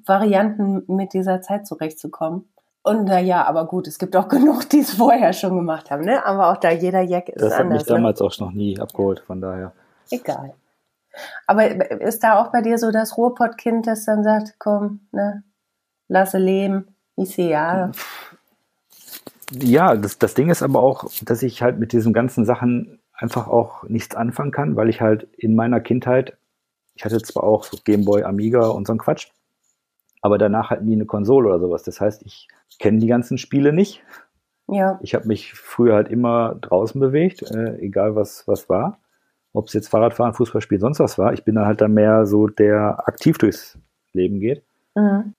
[0.06, 2.46] Varianten mit dieser Zeit zurechtzukommen.
[2.84, 6.04] Und na ja, aber gut, es gibt auch genug, die es vorher schon gemacht haben,
[6.04, 6.26] ne?
[6.26, 7.54] Aber auch da jeder Jack ist das anders.
[7.54, 7.96] Das hat mich ne?
[7.96, 9.72] damals auch noch nie abgeholt, von daher.
[10.10, 10.54] Egal.
[11.47, 15.43] Aber ist da auch bei dir so das Ruhrpottkind, das dann sagt, komm, ne,
[16.08, 17.91] lasse leben, ich sehe ja.
[19.52, 23.47] Ja, das, das Ding ist aber auch, dass ich halt mit diesen ganzen Sachen einfach
[23.47, 26.38] auch nichts anfangen kann, weil ich halt in meiner Kindheit,
[26.95, 29.28] ich hatte zwar auch so Gameboy, Amiga und so ein Quatsch,
[30.21, 31.84] aber danach halt nie eine Konsole oder sowas.
[31.84, 32.47] Das heißt, ich
[32.80, 34.02] kenne die ganzen Spiele nicht.
[34.67, 35.00] Ja.
[35.02, 39.02] Ich habe mich früher halt immer draußen bewegt, äh, egal was, was war
[39.54, 41.34] ob es jetzt Fahrradfahren, Fußballspiel, sonst was war.
[41.34, 43.78] Ich bin dann halt dann mehr so, der aktiv durchs
[44.14, 44.64] Leben geht.
[44.96, 45.34] Mhm.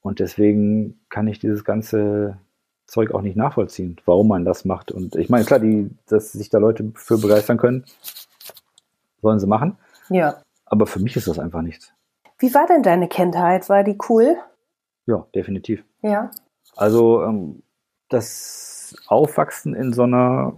[0.00, 2.38] Und deswegen kann ich dieses ganze
[2.86, 4.92] Zeug auch nicht nachvollziehen, warum man das macht.
[4.92, 7.84] Und ich meine, klar, die, dass sich da Leute für begeistern können,
[9.20, 9.76] sollen sie machen.
[10.08, 10.40] Ja.
[10.64, 11.92] Aber für mich ist das einfach nichts.
[12.38, 13.68] Wie war denn deine Kindheit?
[13.68, 14.36] War die cool?
[15.06, 15.84] Ja, definitiv.
[16.02, 16.30] Ja.
[16.76, 17.62] Also ähm,
[18.08, 20.54] das Aufwachsen in so einer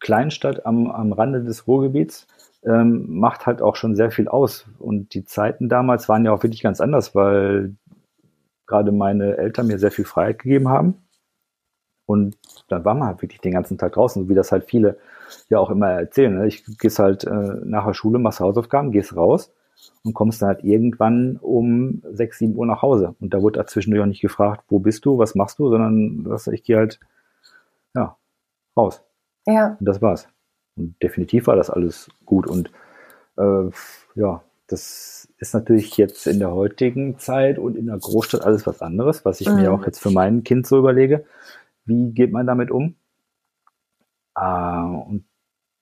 [0.00, 2.26] Kleinstadt am, am Rande des Ruhrgebiets
[2.64, 4.66] ähm, macht halt auch schon sehr viel aus.
[4.78, 7.74] Und die Zeiten damals waren ja auch wirklich ganz anders, weil
[8.66, 10.94] gerade meine Eltern mir sehr viel Freiheit gegeben haben.
[12.06, 14.98] Und dann war man halt wirklich den ganzen Tag draußen, wie das halt viele
[15.50, 16.38] ja auch immer erzählen.
[16.38, 16.46] Ne?
[16.46, 19.52] Ich gehst halt äh, nach der Schule, machst Hausaufgaben, gehst raus
[20.04, 23.14] und kommst dann halt irgendwann um 6, 7 Uhr nach Hause.
[23.20, 26.62] Und da wurde dazwischen auch nicht gefragt, wo bist du, was machst du, sondern ich
[26.62, 26.98] gehe halt
[27.94, 28.16] ja,
[28.76, 29.02] raus.
[29.48, 29.76] Ja.
[29.80, 30.28] Und das war's.
[30.76, 32.46] Und definitiv war das alles gut.
[32.46, 32.70] Und
[33.36, 33.70] äh,
[34.14, 38.82] ja, das ist natürlich jetzt in der heutigen Zeit und in der Großstadt alles was
[38.82, 39.56] anderes, was ich mhm.
[39.56, 41.24] mir auch jetzt für mein Kind so überlege.
[41.86, 42.94] Wie geht man damit um?
[44.36, 45.24] Äh, und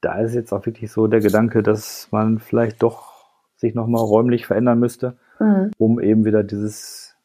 [0.01, 3.15] da ist jetzt auch wirklich so der Gedanke, dass man vielleicht doch
[3.57, 5.73] sich nochmal räumlich verändern müsste, mhm.
[5.79, 7.17] um eben wieder dieses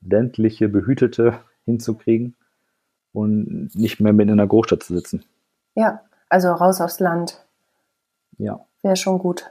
[0.00, 2.36] ländliche, behütete hinzukriegen.
[3.12, 5.24] und nicht mehr mit in einer Großstadt zu sitzen.
[5.74, 7.44] Ja, also raus aufs Land.
[8.38, 8.66] Ja.
[8.82, 9.50] Wäre schon gut.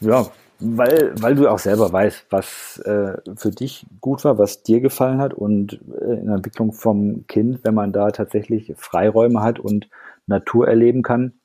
[0.00, 0.26] Ja,
[0.58, 5.20] weil, weil du auch selber weißt, was äh, für dich gut war, was dir gefallen
[5.20, 9.88] hat und äh, in der Entwicklung vom Kind, wenn man da tatsächlich Freiräume hat und
[10.26, 11.40] Natur erleben kann,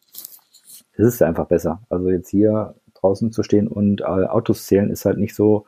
[0.98, 1.82] ist es einfach besser.
[1.90, 5.66] Also jetzt hier draußen zu stehen und äh, Autos zählen ist halt nicht so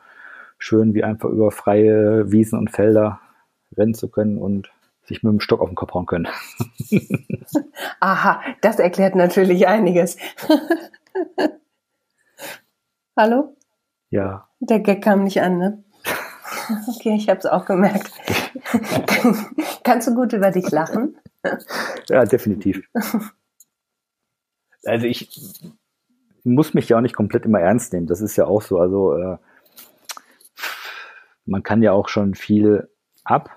[0.58, 3.20] schön, wie einfach über freie Wiesen und Felder
[3.76, 4.70] rennen zu können und
[5.08, 6.28] sich mit dem Stock auf den Kopf hauen können.
[8.00, 10.16] Aha, das erklärt natürlich einiges.
[13.16, 13.56] Hallo?
[14.10, 14.48] Ja.
[14.60, 15.84] Der Gag kam nicht an, ne?
[16.96, 18.12] Okay, ich habe es auch gemerkt.
[19.84, 21.16] Kannst du gut über dich lachen?
[22.08, 22.86] Ja, definitiv.
[24.84, 25.30] Also ich
[26.44, 28.06] muss mich ja auch nicht komplett immer ernst nehmen.
[28.06, 28.78] Das ist ja auch so.
[28.78, 29.38] Also äh,
[31.46, 32.90] man kann ja auch schon viel
[33.24, 33.50] ab.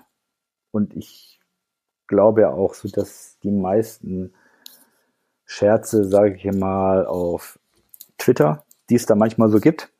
[0.70, 1.31] Und ich
[2.12, 4.34] glaube ja auch so, dass die meisten
[5.46, 7.58] Scherze, sage ich mal, auf
[8.18, 9.90] Twitter, die es da manchmal so gibt,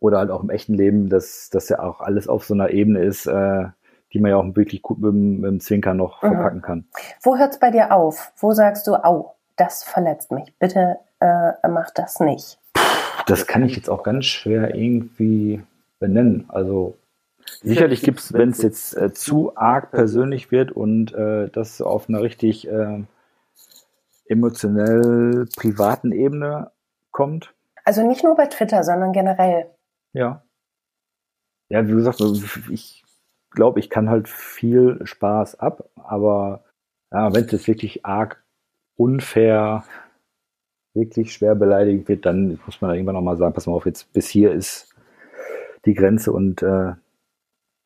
[0.00, 3.00] oder halt auch im echten Leben, dass das ja auch alles auf so einer Ebene
[3.00, 3.66] ist, äh,
[4.12, 6.28] die man ja auch wirklich gut mit, mit dem Zwinker noch mhm.
[6.28, 6.88] verpacken kann.
[7.22, 8.32] Wo hört es bei dir auf?
[8.38, 10.54] Wo sagst du, au, das verletzt mich.
[10.58, 12.58] Bitte äh, mach das nicht.
[13.26, 15.62] Das kann ich jetzt auch ganz schwer irgendwie
[15.98, 16.46] benennen.
[16.48, 16.96] Also
[17.62, 22.08] sicherlich gibt es, wenn es jetzt äh, zu arg persönlich wird und äh, das auf
[22.08, 23.04] einer richtig äh,
[24.26, 26.70] emotionell privaten Ebene
[27.10, 27.54] kommt.
[27.84, 29.70] Also nicht nur bei Twitter, sondern generell.
[30.12, 30.42] Ja.
[31.68, 32.20] Ja, wie gesagt,
[32.70, 33.04] ich
[33.50, 36.64] glaube, ich kann halt viel Spaß ab, aber
[37.12, 38.42] ja, wenn es jetzt wirklich arg
[38.96, 39.84] unfair,
[40.94, 44.28] wirklich schwer beleidigt wird, dann muss man irgendwann nochmal sagen, pass mal auf, jetzt bis
[44.28, 44.94] hier ist
[45.84, 46.94] die Grenze und äh,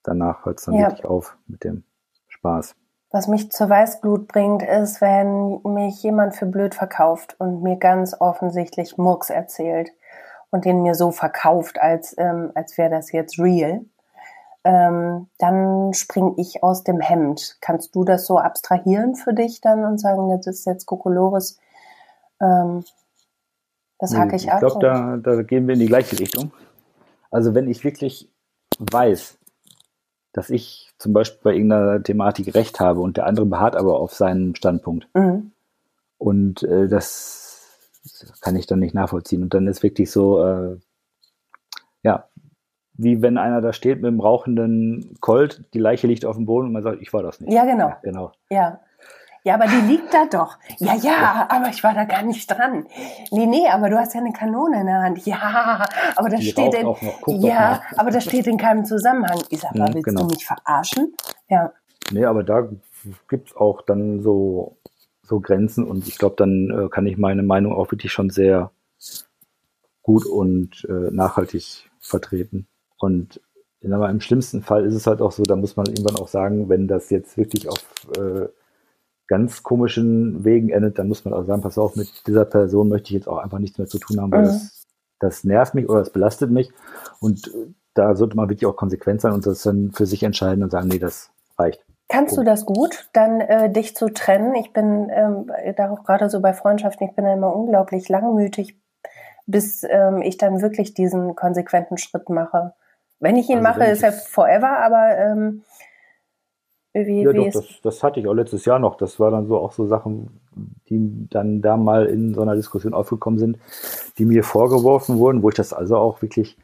[0.02, 0.88] danach hört es dann ja.
[0.88, 1.84] wirklich auf mit dem
[2.28, 2.74] Spaß.
[3.12, 8.14] Was mich zur Weißblut bringt, ist, wenn mich jemand für blöd verkauft und mir ganz
[8.20, 9.90] offensichtlich Murks erzählt
[10.50, 13.80] und den mir so verkauft, als, ähm, als wäre das jetzt real
[14.64, 17.56] ähm, dann springe ich aus dem Hemd.
[17.60, 21.58] Kannst du das so abstrahieren für dich dann und sagen, das ist jetzt Kokolores,
[22.40, 22.84] ähm,
[23.98, 24.62] das hake ich, ich ab?
[24.62, 26.52] Ich glaube, da, da gehen wir in die gleiche Richtung.
[27.30, 28.30] Also wenn ich wirklich
[28.78, 29.38] weiß,
[30.32, 34.14] dass ich zum Beispiel bei irgendeiner Thematik recht habe und der andere beharrt aber auf
[34.14, 35.08] seinen Standpunkt.
[35.14, 35.52] Mhm.
[36.18, 37.50] Und äh, das
[38.40, 39.42] kann ich dann nicht nachvollziehen.
[39.42, 40.76] Und dann ist wirklich so, äh,
[42.02, 42.28] ja,
[42.94, 46.66] wie wenn einer da steht mit dem rauchenden Colt, die Leiche liegt auf dem Boden
[46.66, 47.52] und man sagt, ich war das nicht.
[47.52, 47.88] Ja, genau.
[47.88, 48.32] Ja, genau.
[48.50, 48.80] Ja.
[49.42, 50.58] Ja, aber die liegt da doch.
[50.78, 52.86] Ja, ja, aber ich war da gar nicht dran.
[53.30, 55.24] Nee, nee, aber du hast ja eine Kanone in der Hand.
[55.26, 55.86] Ja,
[56.16, 56.94] aber das die steht in,
[57.40, 59.40] ja, aber das steht in keinem Zusammenhang.
[59.48, 60.22] Ich sag mal, ja, willst genau.
[60.22, 61.14] du mich verarschen?
[61.48, 61.72] Ja.
[62.10, 62.68] Nee, aber da
[63.28, 64.76] gibt's auch dann so,
[65.22, 68.70] so Grenzen und ich glaube, dann äh, kann ich meine Meinung auch wirklich schon sehr
[70.02, 72.66] gut und äh, nachhaltig vertreten.
[72.98, 73.40] Und
[73.90, 76.68] aber im schlimmsten Fall ist es halt auch so, da muss man irgendwann auch sagen,
[76.68, 77.82] wenn das jetzt wirklich auf
[78.14, 78.48] äh,
[79.30, 83.10] ganz komischen Wegen endet, dann muss man auch sagen, pass auf, mit dieser Person möchte
[83.10, 84.46] ich jetzt auch einfach nichts mehr zu tun haben, weil mhm.
[84.46, 84.86] das,
[85.20, 86.72] das nervt mich oder das belastet mich.
[87.20, 90.64] Und äh, da sollte man wirklich auch konsequent sein und das dann für sich entscheiden
[90.64, 91.86] und sagen, nee, das reicht.
[92.08, 94.56] Kannst du das gut, dann äh, dich zu trennen?
[94.56, 98.76] Ich bin ähm, da auch gerade so bei Freundschaften, ich bin da immer unglaublich langmütig,
[99.46, 102.74] bis ähm, ich dann wirklich diesen konsequenten Schritt mache.
[103.20, 105.62] Wenn ich ihn also mache, ist er forever, aber ähm,
[106.92, 108.96] wie, ja, wie doch, das, das hatte ich auch letztes Jahr noch.
[108.96, 110.40] Das war dann so auch so Sachen,
[110.88, 113.58] die dann da mal in so einer Diskussion aufgekommen sind,
[114.18, 116.56] die mir vorgeworfen wurden, wo ich das also auch wirklich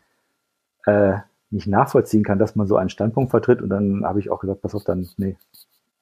[0.87, 1.19] äh,
[1.51, 3.63] nicht nachvollziehen kann, dass man so einen Standpunkt vertritt.
[3.63, 5.37] Und dann habe ich auch gesagt, pass auf, dann, nee.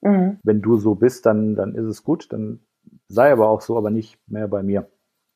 [0.00, 0.38] Mhm.
[0.42, 2.60] Wenn du so bist, dann, dann ist es gut, dann
[3.08, 4.88] sei aber auch so, aber nicht mehr bei mir.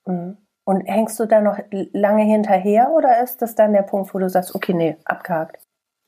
[0.07, 0.39] Mhm.
[0.64, 4.28] Und hängst du da noch lange hinterher oder ist das dann der Punkt, wo du
[4.28, 5.59] sagst, okay, nee, abgehakt?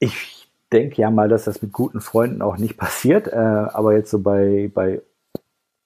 [0.00, 0.39] Ich
[0.72, 4.20] denke ja mal, dass das mit guten Freunden auch nicht passiert, äh, aber jetzt so
[4.20, 5.02] bei, bei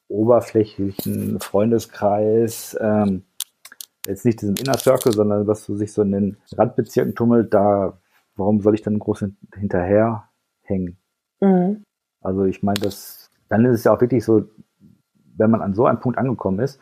[0.08, 3.22] oberflächlichen Freundeskreis, ähm,
[4.06, 7.98] jetzt nicht diesem Inner Circle, sondern was so sich so in den Randbezirken tummelt, da,
[8.36, 10.28] warum soll ich dann groß hinterher
[10.62, 10.98] hängen?
[11.40, 11.84] Mhm.
[12.20, 14.44] Also ich meine, das, dann ist es ja auch wirklich so,
[15.36, 16.78] wenn man an so einem Punkt angekommen ist,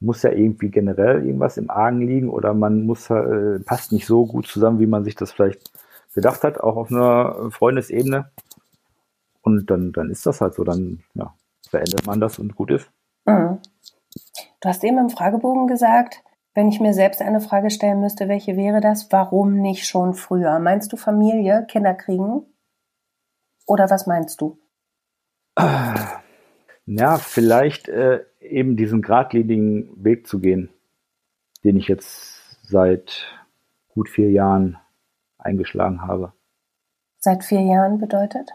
[0.00, 4.26] muss ja irgendwie generell irgendwas im Argen liegen oder man muss äh, passt nicht so
[4.26, 5.70] gut zusammen, wie man sich das vielleicht
[6.14, 8.30] gedacht hat, auch auf einer Freundesebene.
[9.42, 11.34] Und dann, dann ist das halt so, dann ja,
[11.70, 12.90] beendet man das und gut ist.
[13.24, 13.58] Mhm.
[14.60, 16.22] Du hast eben im Fragebogen gesagt,
[16.54, 19.10] wenn ich mir selbst eine Frage stellen müsste, welche wäre das?
[19.10, 20.58] Warum nicht schon früher?
[20.58, 22.42] Meinst du Familie, Kinder kriegen?
[23.66, 24.58] Oder was meinst du?
[26.86, 30.68] Ja, vielleicht äh, eben diesen geradlinigen Weg zu gehen,
[31.64, 33.26] den ich jetzt seit
[33.88, 34.78] gut vier Jahren
[35.44, 36.32] eingeschlagen habe.
[37.18, 38.50] Seit vier Jahren bedeutet?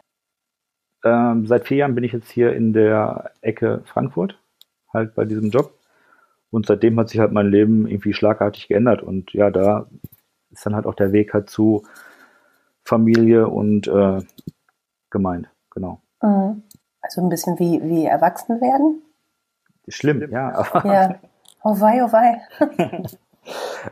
[1.03, 4.39] Ähm, seit vier Jahren bin ich jetzt hier in der Ecke Frankfurt,
[4.93, 5.73] halt bei diesem Job.
[6.49, 9.03] Und seitdem hat sich halt mein Leben irgendwie schlagartig geändert.
[9.03, 9.87] Und ja, da
[10.51, 11.83] ist dann halt auch der Weg halt zu
[12.83, 14.19] Familie und äh,
[15.09, 16.01] gemeint, genau.
[16.21, 16.63] Mhm.
[17.01, 19.01] Also ein bisschen wie, wie erwachsen werden?
[19.87, 20.65] Schlimm, ja.
[20.83, 21.15] ja.
[21.63, 22.39] Oh wei, oh wei.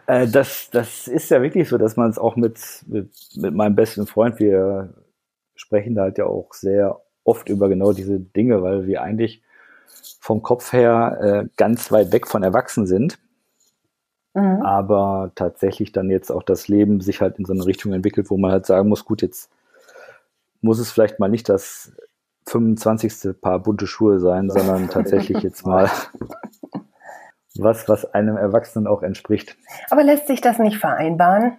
[0.07, 3.75] Äh, das, das ist ja wirklich so, dass man es auch mit, mit, mit meinem
[3.75, 4.93] besten Freund, wir
[5.55, 9.41] sprechen da halt ja auch sehr oft über genau diese Dinge, weil wir eigentlich
[10.19, 13.17] vom Kopf her äh, ganz weit weg von Erwachsen sind.
[14.33, 14.61] Mhm.
[14.61, 18.37] Aber tatsächlich dann jetzt auch das Leben sich halt in so eine Richtung entwickelt, wo
[18.37, 19.49] man halt sagen muss, gut, jetzt
[20.61, 21.93] muss es vielleicht mal nicht das
[22.47, 23.39] 25.
[23.41, 25.89] Paar bunte Schuhe sein, sondern tatsächlich jetzt mal
[27.57, 29.57] was, was einem Erwachsenen auch entspricht.
[29.89, 31.57] Aber lässt sich das nicht vereinbaren?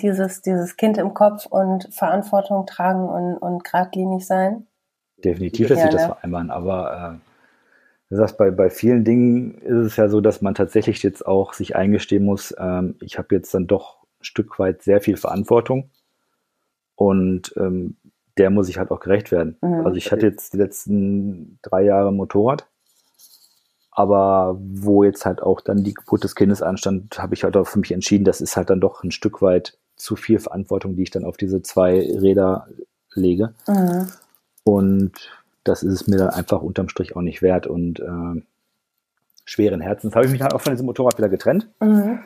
[0.00, 4.66] Dieses, dieses Kind im Kopf und Verantwortung tragen und, und geradlinig sein?
[5.24, 7.30] Definitiv lässt sich das vereinbaren, aber äh,
[8.10, 11.52] Du sagst, bei, bei vielen Dingen ist es ja so, dass man tatsächlich jetzt auch
[11.52, 15.90] sich eingestehen muss, ähm, ich habe jetzt dann doch ein Stück weit sehr viel Verantwortung
[16.94, 17.96] und ähm,
[18.36, 19.56] der muss ich halt auch gerecht werden.
[19.62, 19.86] Mhm.
[19.86, 22.68] Also ich hatte jetzt die letzten drei Jahre Motorrad,
[23.94, 27.66] aber wo jetzt halt auch dann die Geburt des Kindes anstand, habe ich halt auch
[27.66, 31.04] für mich entschieden, das ist halt dann doch ein Stück weit zu viel Verantwortung, die
[31.04, 32.66] ich dann auf diese zwei Räder
[33.14, 33.54] lege.
[33.68, 34.08] Mhm.
[34.64, 35.12] Und
[35.62, 37.68] das ist es mir dann einfach unterm Strich auch nicht wert.
[37.68, 38.42] Und äh,
[39.44, 41.68] schweren Herzens habe ich mich dann auch von diesem Motorrad wieder getrennt.
[41.80, 42.18] Mhm.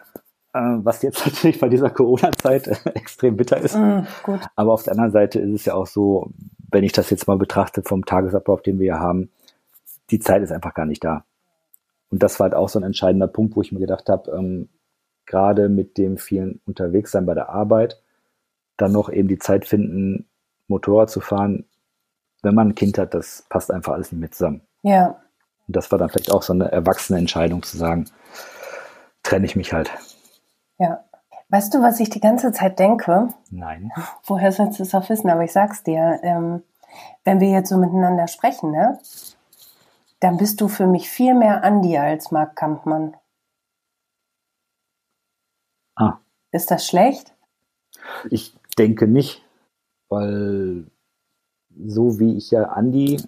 [0.55, 3.77] Äh, was jetzt natürlich bei dieser Corona-Zeit äh, extrem bitter ist.
[3.77, 4.07] Mhm,
[4.57, 6.31] Aber auf der anderen Seite ist es ja auch so,
[6.71, 9.31] wenn ich das jetzt mal betrachte vom Tagesablauf, den wir hier haben,
[10.11, 11.25] die Zeit ist einfach gar nicht da.
[12.11, 14.69] Und das war halt auch so ein entscheidender Punkt, wo ich mir gedacht habe, ähm,
[15.27, 18.03] gerade mit dem vielen Unterwegssein bei der Arbeit,
[18.77, 20.27] dann noch eben die Zeit finden,
[20.69, 21.67] Motorrad zu fahren,
[22.43, 24.63] wenn man ein Kind hat, das passt einfach alles nicht mehr zusammen.
[24.83, 25.21] Ja.
[25.67, 28.07] Und das war dann vielleicht auch so eine erwachsene Entscheidung zu sagen,
[29.23, 29.91] trenne ich mich halt.
[30.79, 31.05] Ja.
[31.51, 33.29] Weißt du, was ich die ganze Zeit denke?
[33.51, 33.91] Nein.
[34.25, 35.31] Woher sollst du es auch wissen?
[35.31, 36.63] Aber ich sag's dir, ähm,
[37.25, 38.99] wenn wir jetzt so miteinander sprechen, ne,
[40.21, 43.17] dann bist du für mich viel mehr Andi als Marc Kampmann.
[45.95, 46.19] Ah.
[46.53, 47.35] Ist das schlecht?
[48.31, 49.45] Ich denke nicht,
[50.09, 50.87] weil
[51.87, 53.21] so wie ich ja Andi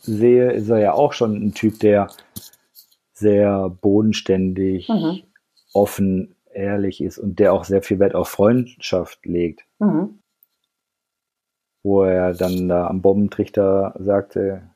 [0.00, 2.08] sehe, ist er ja auch schon ein Typ, der
[3.12, 5.22] sehr bodenständig, mhm.
[5.72, 9.64] offen, ehrlich ist und der auch sehr viel Wert auf Freundschaft legt.
[9.78, 10.18] Mhm.
[11.82, 14.69] Wo er dann da am Bombentrichter sagte,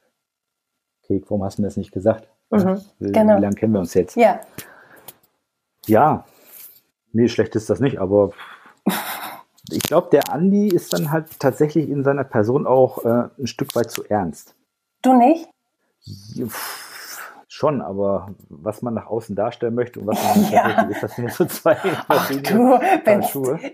[1.06, 2.28] Kek, warum hast du mir das nicht gesagt?
[2.50, 2.80] Mhm.
[2.98, 3.36] Wie, genau.
[3.36, 4.16] wie lange kennen wir uns jetzt?
[4.16, 4.40] Ja.
[5.86, 6.24] Ja.
[7.12, 8.32] Nee, schlecht ist das nicht, aber
[9.70, 13.74] ich glaube, der Andi ist dann halt tatsächlich in seiner Person auch äh, ein Stück
[13.76, 14.54] weit zu ernst.
[15.02, 15.48] Du nicht?
[16.34, 16.46] Ja,
[17.48, 20.82] schon, aber was man nach außen darstellen möchte und was man nicht ja.
[20.82, 21.76] ist, das sind so zwei
[22.08, 22.78] Ach du,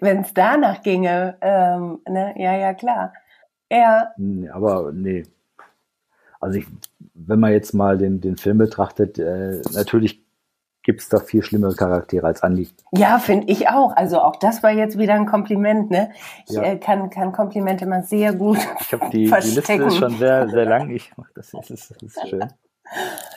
[0.00, 2.34] wenn es danach ginge, ähm, ne?
[2.36, 3.12] ja, ja, klar.
[3.70, 4.10] Ja.
[4.16, 5.24] Nee, aber nee.
[6.40, 6.66] Also ich,
[7.14, 10.24] wenn man jetzt mal den, den Film betrachtet, äh, natürlich
[10.82, 12.68] gibt es da viel schlimmere Charaktere als Andi.
[12.92, 13.94] Ja, finde ich auch.
[13.96, 15.90] Also auch das war jetzt wieder ein Kompliment.
[15.90, 16.10] Ne?
[16.48, 16.62] Ich ja.
[16.62, 20.48] äh, kann, kann Komplimente mal sehr gut Ich habe die, die Liste ist schon sehr,
[20.48, 20.90] sehr lang.
[20.90, 22.48] Ich, das, ist, das ist schön.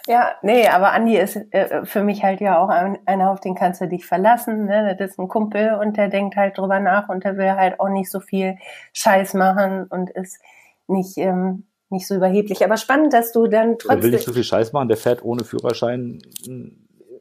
[0.08, 3.56] Ja, nee, aber Andi ist äh, für mich halt ja auch ein, einer, auf den
[3.56, 4.66] kannst du dich verlassen.
[4.66, 4.96] Ne?
[4.98, 7.90] Das ist ein Kumpel und der denkt halt drüber nach und der will halt auch
[7.90, 8.58] nicht so viel
[8.94, 10.40] Scheiß machen und ist
[10.88, 12.66] nicht, ähm, nicht so überheblich.
[12.66, 14.02] Aber spannend, dass du dann trotzdem...
[14.02, 16.20] Der will nicht so viel Scheiß machen, der fährt ohne Führerschein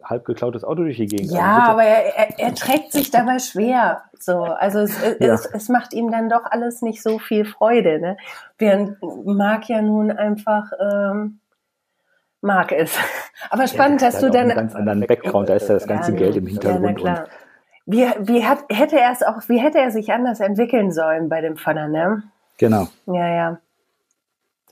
[0.04, 1.30] halb geklautes Auto durch die Gegend.
[1.30, 4.02] Ja, also aber er, er, er, trägt sich dabei schwer.
[4.18, 5.34] So, also es, ja.
[5.34, 8.00] es, es, macht ihm dann doch alles nicht so viel Freude.
[8.00, 8.16] Ne?
[8.58, 11.38] Während Marc ja nun einfach ähm,
[12.40, 12.98] Marc ist.
[13.50, 15.48] Aber spannend, ja, dass du dann einen ganz anderen Background.
[15.48, 17.00] Da ist ja das ganze ja, Geld im Hintergrund.
[17.00, 17.24] Ja,
[17.86, 21.40] wie, wie, hat, hätte er es auch, wie hätte er sich anders entwickeln sollen bei
[21.40, 22.22] dem Vater, ne?
[22.58, 22.86] Genau.
[23.06, 23.58] Ja, ja.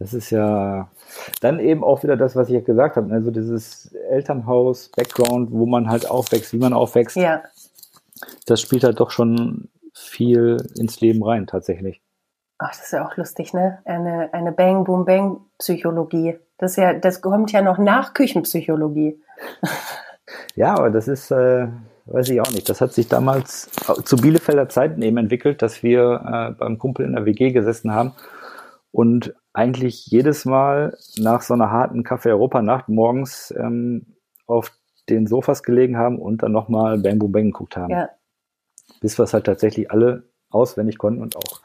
[0.01, 0.90] Das ist ja
[1.42, 3.12] dann eben auch wieder das, was ich ja gesagt habe.
[3.12, 7.16] Also dieses Elternhaus, Background, wo man halt aufwächst, wie man aufwächst.
[7.16, 7.42] Ja.
[8.46, 12.01] Das spielt halt doch schon viel ins Leben rein, tatsächlich.
[12.57, 13.78] Ach, das ist ja auch lustig, ne?
[13.84, 16.38] Eine, eine Bang, Boom, Bang Psychologie.
[16.57, 19.20] Das ist ja, das kommt ja noch nach Küchenpsychologie.
[20.55, 21.68] ja, aber das ist, äh,
[22.07, 22.70] weiß ich auch nicht.
[22.70, 23.70] Das hat sich damals
[24.05, 28.14] zu Bielefelder Zeiten eben entwickelt, dass wir äh, beim Kumpel in der WG gesessen haben
[28.92, 34.72] und eigentlich jedes Mal nach so einer harten Kaffee-Europa-Nacht morgens ähm, auf
[35.09, 37.90] den Sofas gelegen haben und dann nochmal Bang Boom Bang geguckt haben.
[37.90, 38.11] Ja.
[39.01, 41.62] Bis wir es halt tatsächlich alle auswendig konnten und auch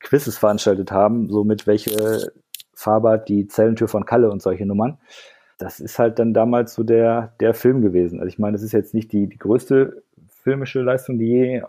[0.00, 2.32] Quizzes veranstaltet haben, so mit welche
[2.74, 4.98] Farbe hat die Zellentür von Kalle und solche Nummern.
[5.58, 8.18] Das ist halt dann damals so der, der Film gewesen.
[8.18, 11.62] Also ich meine, das ist jetzt nicht die, die größte filmische Leistung, die je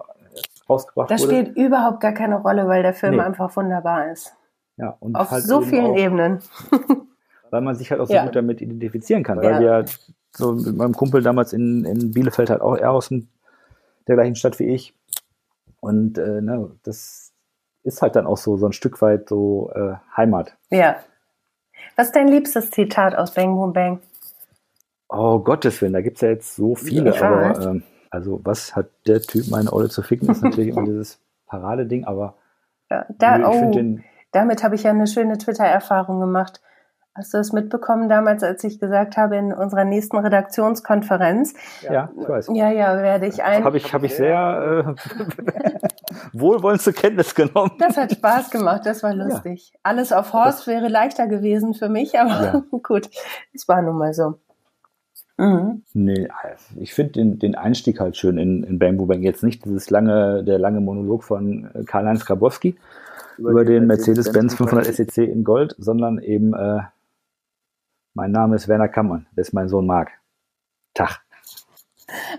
[0.67, 1.31] rausgebracht das wurde.
[1.31, 3.21] Das spielt überhaupt gar keine Rolle, weil der Film nee.
[3.21, 4.35] einfach wunderbar ist.
[4.77, 6.39] Ja, und auf halt so vielen auch, Ebenen.
[7.51, 8.25] weil man sich halt auch so ja.
[8.25, 9.37] gut damit identifizieren kann.
[9.37, 9.59] Weil ja.
[9.59, 9.85] wir
[10.33, 14.59] so mit meinem Kumpel damals in, in Bielefeld halt auch eher aus der gleichen Stadt
[14.59, 14.93] wie ich.
[15.79, 17.31] Und äh, ne, das
[17.83, 20.57] ist halt dann auch so, so ein Stück weit so äh, Heimat.
[20.69, 20.97] Ja.
[21.95, 23.99] Was ist dein liebstes Zitat aus Bang Boom Bang?
[25.07, 28.75] Oh Gottes Willen, da gibt es ja jetzt so viele, ich aber ähm, also was
[28.75, 32.35] hat der Typ meine Olle zu ficken, ist natürlich immer dieses Paradeding, aber
[32.89, 34.03] ja, da, ich oh, den,
[34.35, 36.61] damit habe ich ja eine schöne Twitter-Erfahrung gemacht.
[37.17, 41.53] Hast du es mitbekommen damals, als ich gesagt habe, in unserer nächsten Redaktionskonferenz?
[41.81, 42.49] Ja, ich weiß.
[42.53, 43.63] Ja, ja, werde ich ein.
[43.63, 45.79] Habe ich, hab ich sehr äh,
[46.33, 47.71] wohlwollend zur Kenntnis genommen.
[47.79, 49.71] Das hat Spaß gemacht, das war lustig.
[49.71, 49.79] Ja.
[49.83, 52.63] Alles auf Horst wäre leichter gewesen für mich, aber ja.
[52.83, 53.09] gut,
[53.53, 54.33] es war nun mal so.
[55.37, 55.83] Mhm.
[55.93, 56.27] Nee,
[56.75, 59.21] ich finde den, den Einstieg halt schön in, in Bamboo Bang.
[59.21, 62.75] Jetzt nicht dieses lange, der lange Monolog von Karl-Heinz Grabowski
[63.37, 66.81] über, den Mercedes-Benz 500 SEC in Gold, sondern eben äh,
[68.13, 70.11] mein Name ist Werner Kammern, das ist mein Sohn Marc.
[70.93, 71.21] Tag.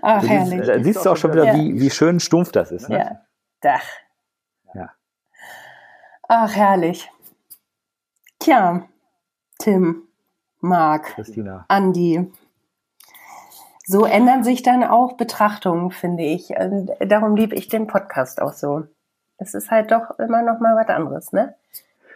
[0.01, 0.66] Ach, du herrlich.
[0.66, 1.55] Da siehst du auch schon wieder, ja.
[1.55, 2.88] wie, wie schön stumpf das ist.
[2.88, 2.99] Ne?
[2.99, 3.20] Ja.
[3.61, 3.84] Dach.
[4.74, 4.90] Ja.
[6.28, 7.11] Ach, herrlich.
[8.38, 8.88] Tja,
[9.59, 10.09] Tim,
[10.61, 11.64] Marc, Christina.
[11.68, 12.32] Andi.
[13.84, 16.51] So ändern sich dann auch Betrachtungen, finde ich.
[16.51, 18.84] Und darum liebe ich den Podcast auch so.
[19.39, 21.55] Es ist halt doch immer noch mal was anderes, ne?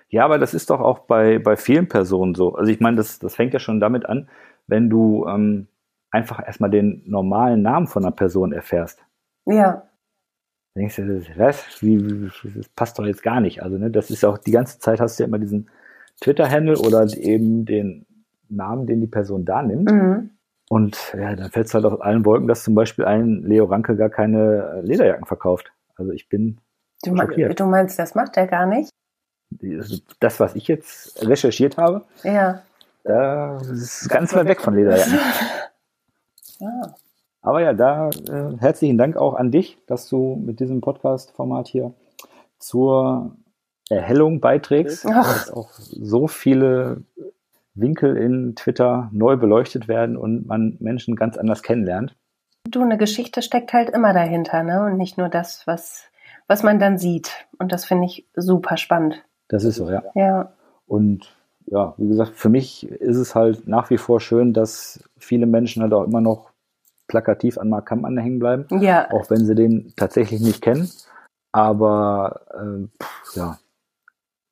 [0.08, 2.54] Ja, aber das ist doch auch bei, bei vielen Personen so.
[2.54, 4.28] Also ich meine, das, das fängt ja schon damit an,
[4.66, 5.68] wenn du ähm,
[6.10, 9.04] einfach erstmal den normalen Namen von einer Person erfährst.
[9.46, 9.82] Ja.
[10.74, 11.82] Dann denkst du, was?
[11.82, 13.62] Wie, wie, das passt doch jetzt gar nicht.
[13.62, 15.70] Also, ne, das ist auch die ganze Zeit hast du ja immer diesen
[16.20, 18.06] Twitter-Handle oder eben den
[18.48, 19.90] Namen, den die Person da nimmt.
[19.90, 20.30] Mhm.
[20.68, 23.96] Und ja, dann fällt es halt auf allen Wolken, dass zum Beispiel ein Leo Ranke
[23.96, 25.72] gar keine Lederjacken verkauft.
[25.96, 26.58] Also ich bin
[27.02, 27.14] du.
[27.54, 28.90] Du meinst, das macht er gar nicht?
[30.20, 32.62] das, was ich jetzt recherchiert habe, ja.
[33.02, 35.18] da ist ganz weit weg von Lederjacken.
[36.62, 36.94] Ja.
[37.40, 41.94] Aber ja, da äh, herzlichen Dank auch an dich, dass du mit diesem Podcast-Format hier
[42.58, 43.34] zur
[43.88, 45.26] Erhellung beiträgst, Ach.
[45.26, 47.02] dass auch so viele
[47.72, 52.14] Winkel in Twitter neu beleuchtet werden und man Menschen ganz anders kennenlernt.
[52.68, 54.84] Du, eine Geschichte steckt halt immer dahinter, ne?
[54.84, 56.04] Und nicht nur das, was,
[56.50, 57.46] was man dann sieht.
[57.58, 59.22] Und das finde ich super spannend.
[59.46, 60.02] Das ist so, ja.
[60.16, 60.52] Ja.
[60.84, 61.32] Und
[61.66, 65.80] ja, wie gesagt, für mich ist es halt nach wie vor schön, dass viele Menschen
[65.80, 66.50] halt auch immer noch
[67.06, 68.66] plakativ an Mark Kampmann hängen bleiben.
[68.80, 69.08] Ja.
[69.12, 70.90] Auch wenn sie den tatsächlich nicht kennen.
[71.52, 73.58] Aber äh, pff, ja,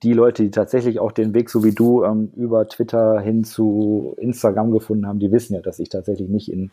[0.05, 4.15] die Leute, die tatsächlich auch den Weg, so wie du, ähm, über Twitter hin zu
[4.19, 6.71] Instagram gefunden haben, die wissen ja, dass ich tatsächlich nicht in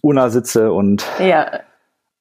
[0.00, 1.60] Una sitze und ja.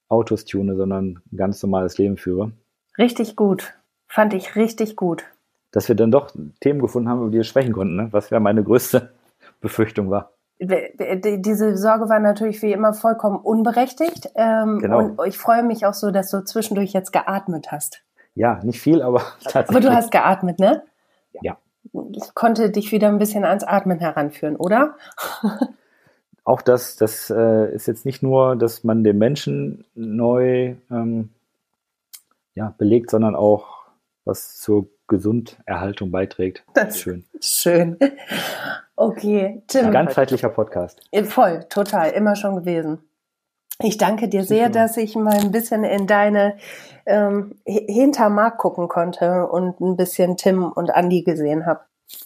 [0.09, 2.51] Autos tune, sondern ein ganz normales Leben führe.
[2.97, 3.73] Richtig gut.
[4.07, 5.25] Fand ich richtig gut.
[5.71, 6.31] Dass wir dann doch
[6.61, 8.07] Themen gefunden haben, über die wir sprechen konnten, ne?
[8.11, 9.11] was ja meine größte
[9.61, 10.31] Befürchtung war.
[10.59, 14.31] Diese Sorge war natürlich wie immer vollkommen unberechtigt.
[14.33, 14.99] Ähm, genau.
[14.99, 18.01] Und ich freue mich auch so, dass du zwischendurch jetzt geatmet hast.
[18.33, 19.69] Ja, nicht viel, aber tatsächlich.
[19.69, 20.83] Aber du hast geatmet, ne?
[21.41, 21.57] Ja.
[22.11, 24.95] Ich konnte dich wieder ein bisschen ans Atmen heranführen, oder?
[26.47, 31.29] auch das, das äh, ist jetzt nicht nur, dass man den Menschen neu ähm,
[32.55, 33.85] ja, belegt, sondern auch
[34.23, 36.63] was zur Gesunderhaltung beiträgt.
[36.73, 37.25] Das ist schön.
[37.41, 37.97] Schön.
[38.99, 39.85] Okay, Tim.
[39.85, 40.99] Ein ganzheitlicher Podcast.
[41.25, 42.97] Voll, total, immer schon gewesen.
[43.79, 46.57] Ich danke dir sehr, dass ich mal ein bisschen in deine
[47.05, 51.81] ähm, Hintermark gucken konnte und ein bisschen Tim und Andy gesehen habe.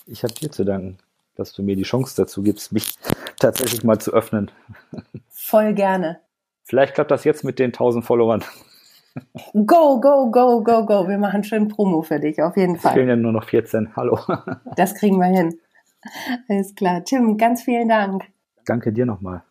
[0.05, 0.97] Ich habe dir zu danken,
[1.41, 2.95] dass du mir die Chance dazu gibst, mich
[3.39, 4.51] tatsächlich mal zu öffnen.
[5.29, 6.19] Voll gerne.
[6.63, 8.43] Vielleicht klappt das jetzt mit den 1000 Followern.
[9.53, 11.07] Go, go, go, go, go.
[11.09, 12.91] Wir machen schön Promo für dich, auf jeden Fall.
[12.91, 13.95] Es fehlen ja nur noch 14.
[13.95, 14.17] Hallo.
[14.77, 15.59] Das kriegen wir hin.
[16.47, 17.03] Alles klar.
[17.03, 18.23] Tim, ganz vielen Dank.
[18.65, 19.43] Danke dir nochmal.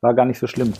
[0.00, 0.72] War gar nicht so schlimm.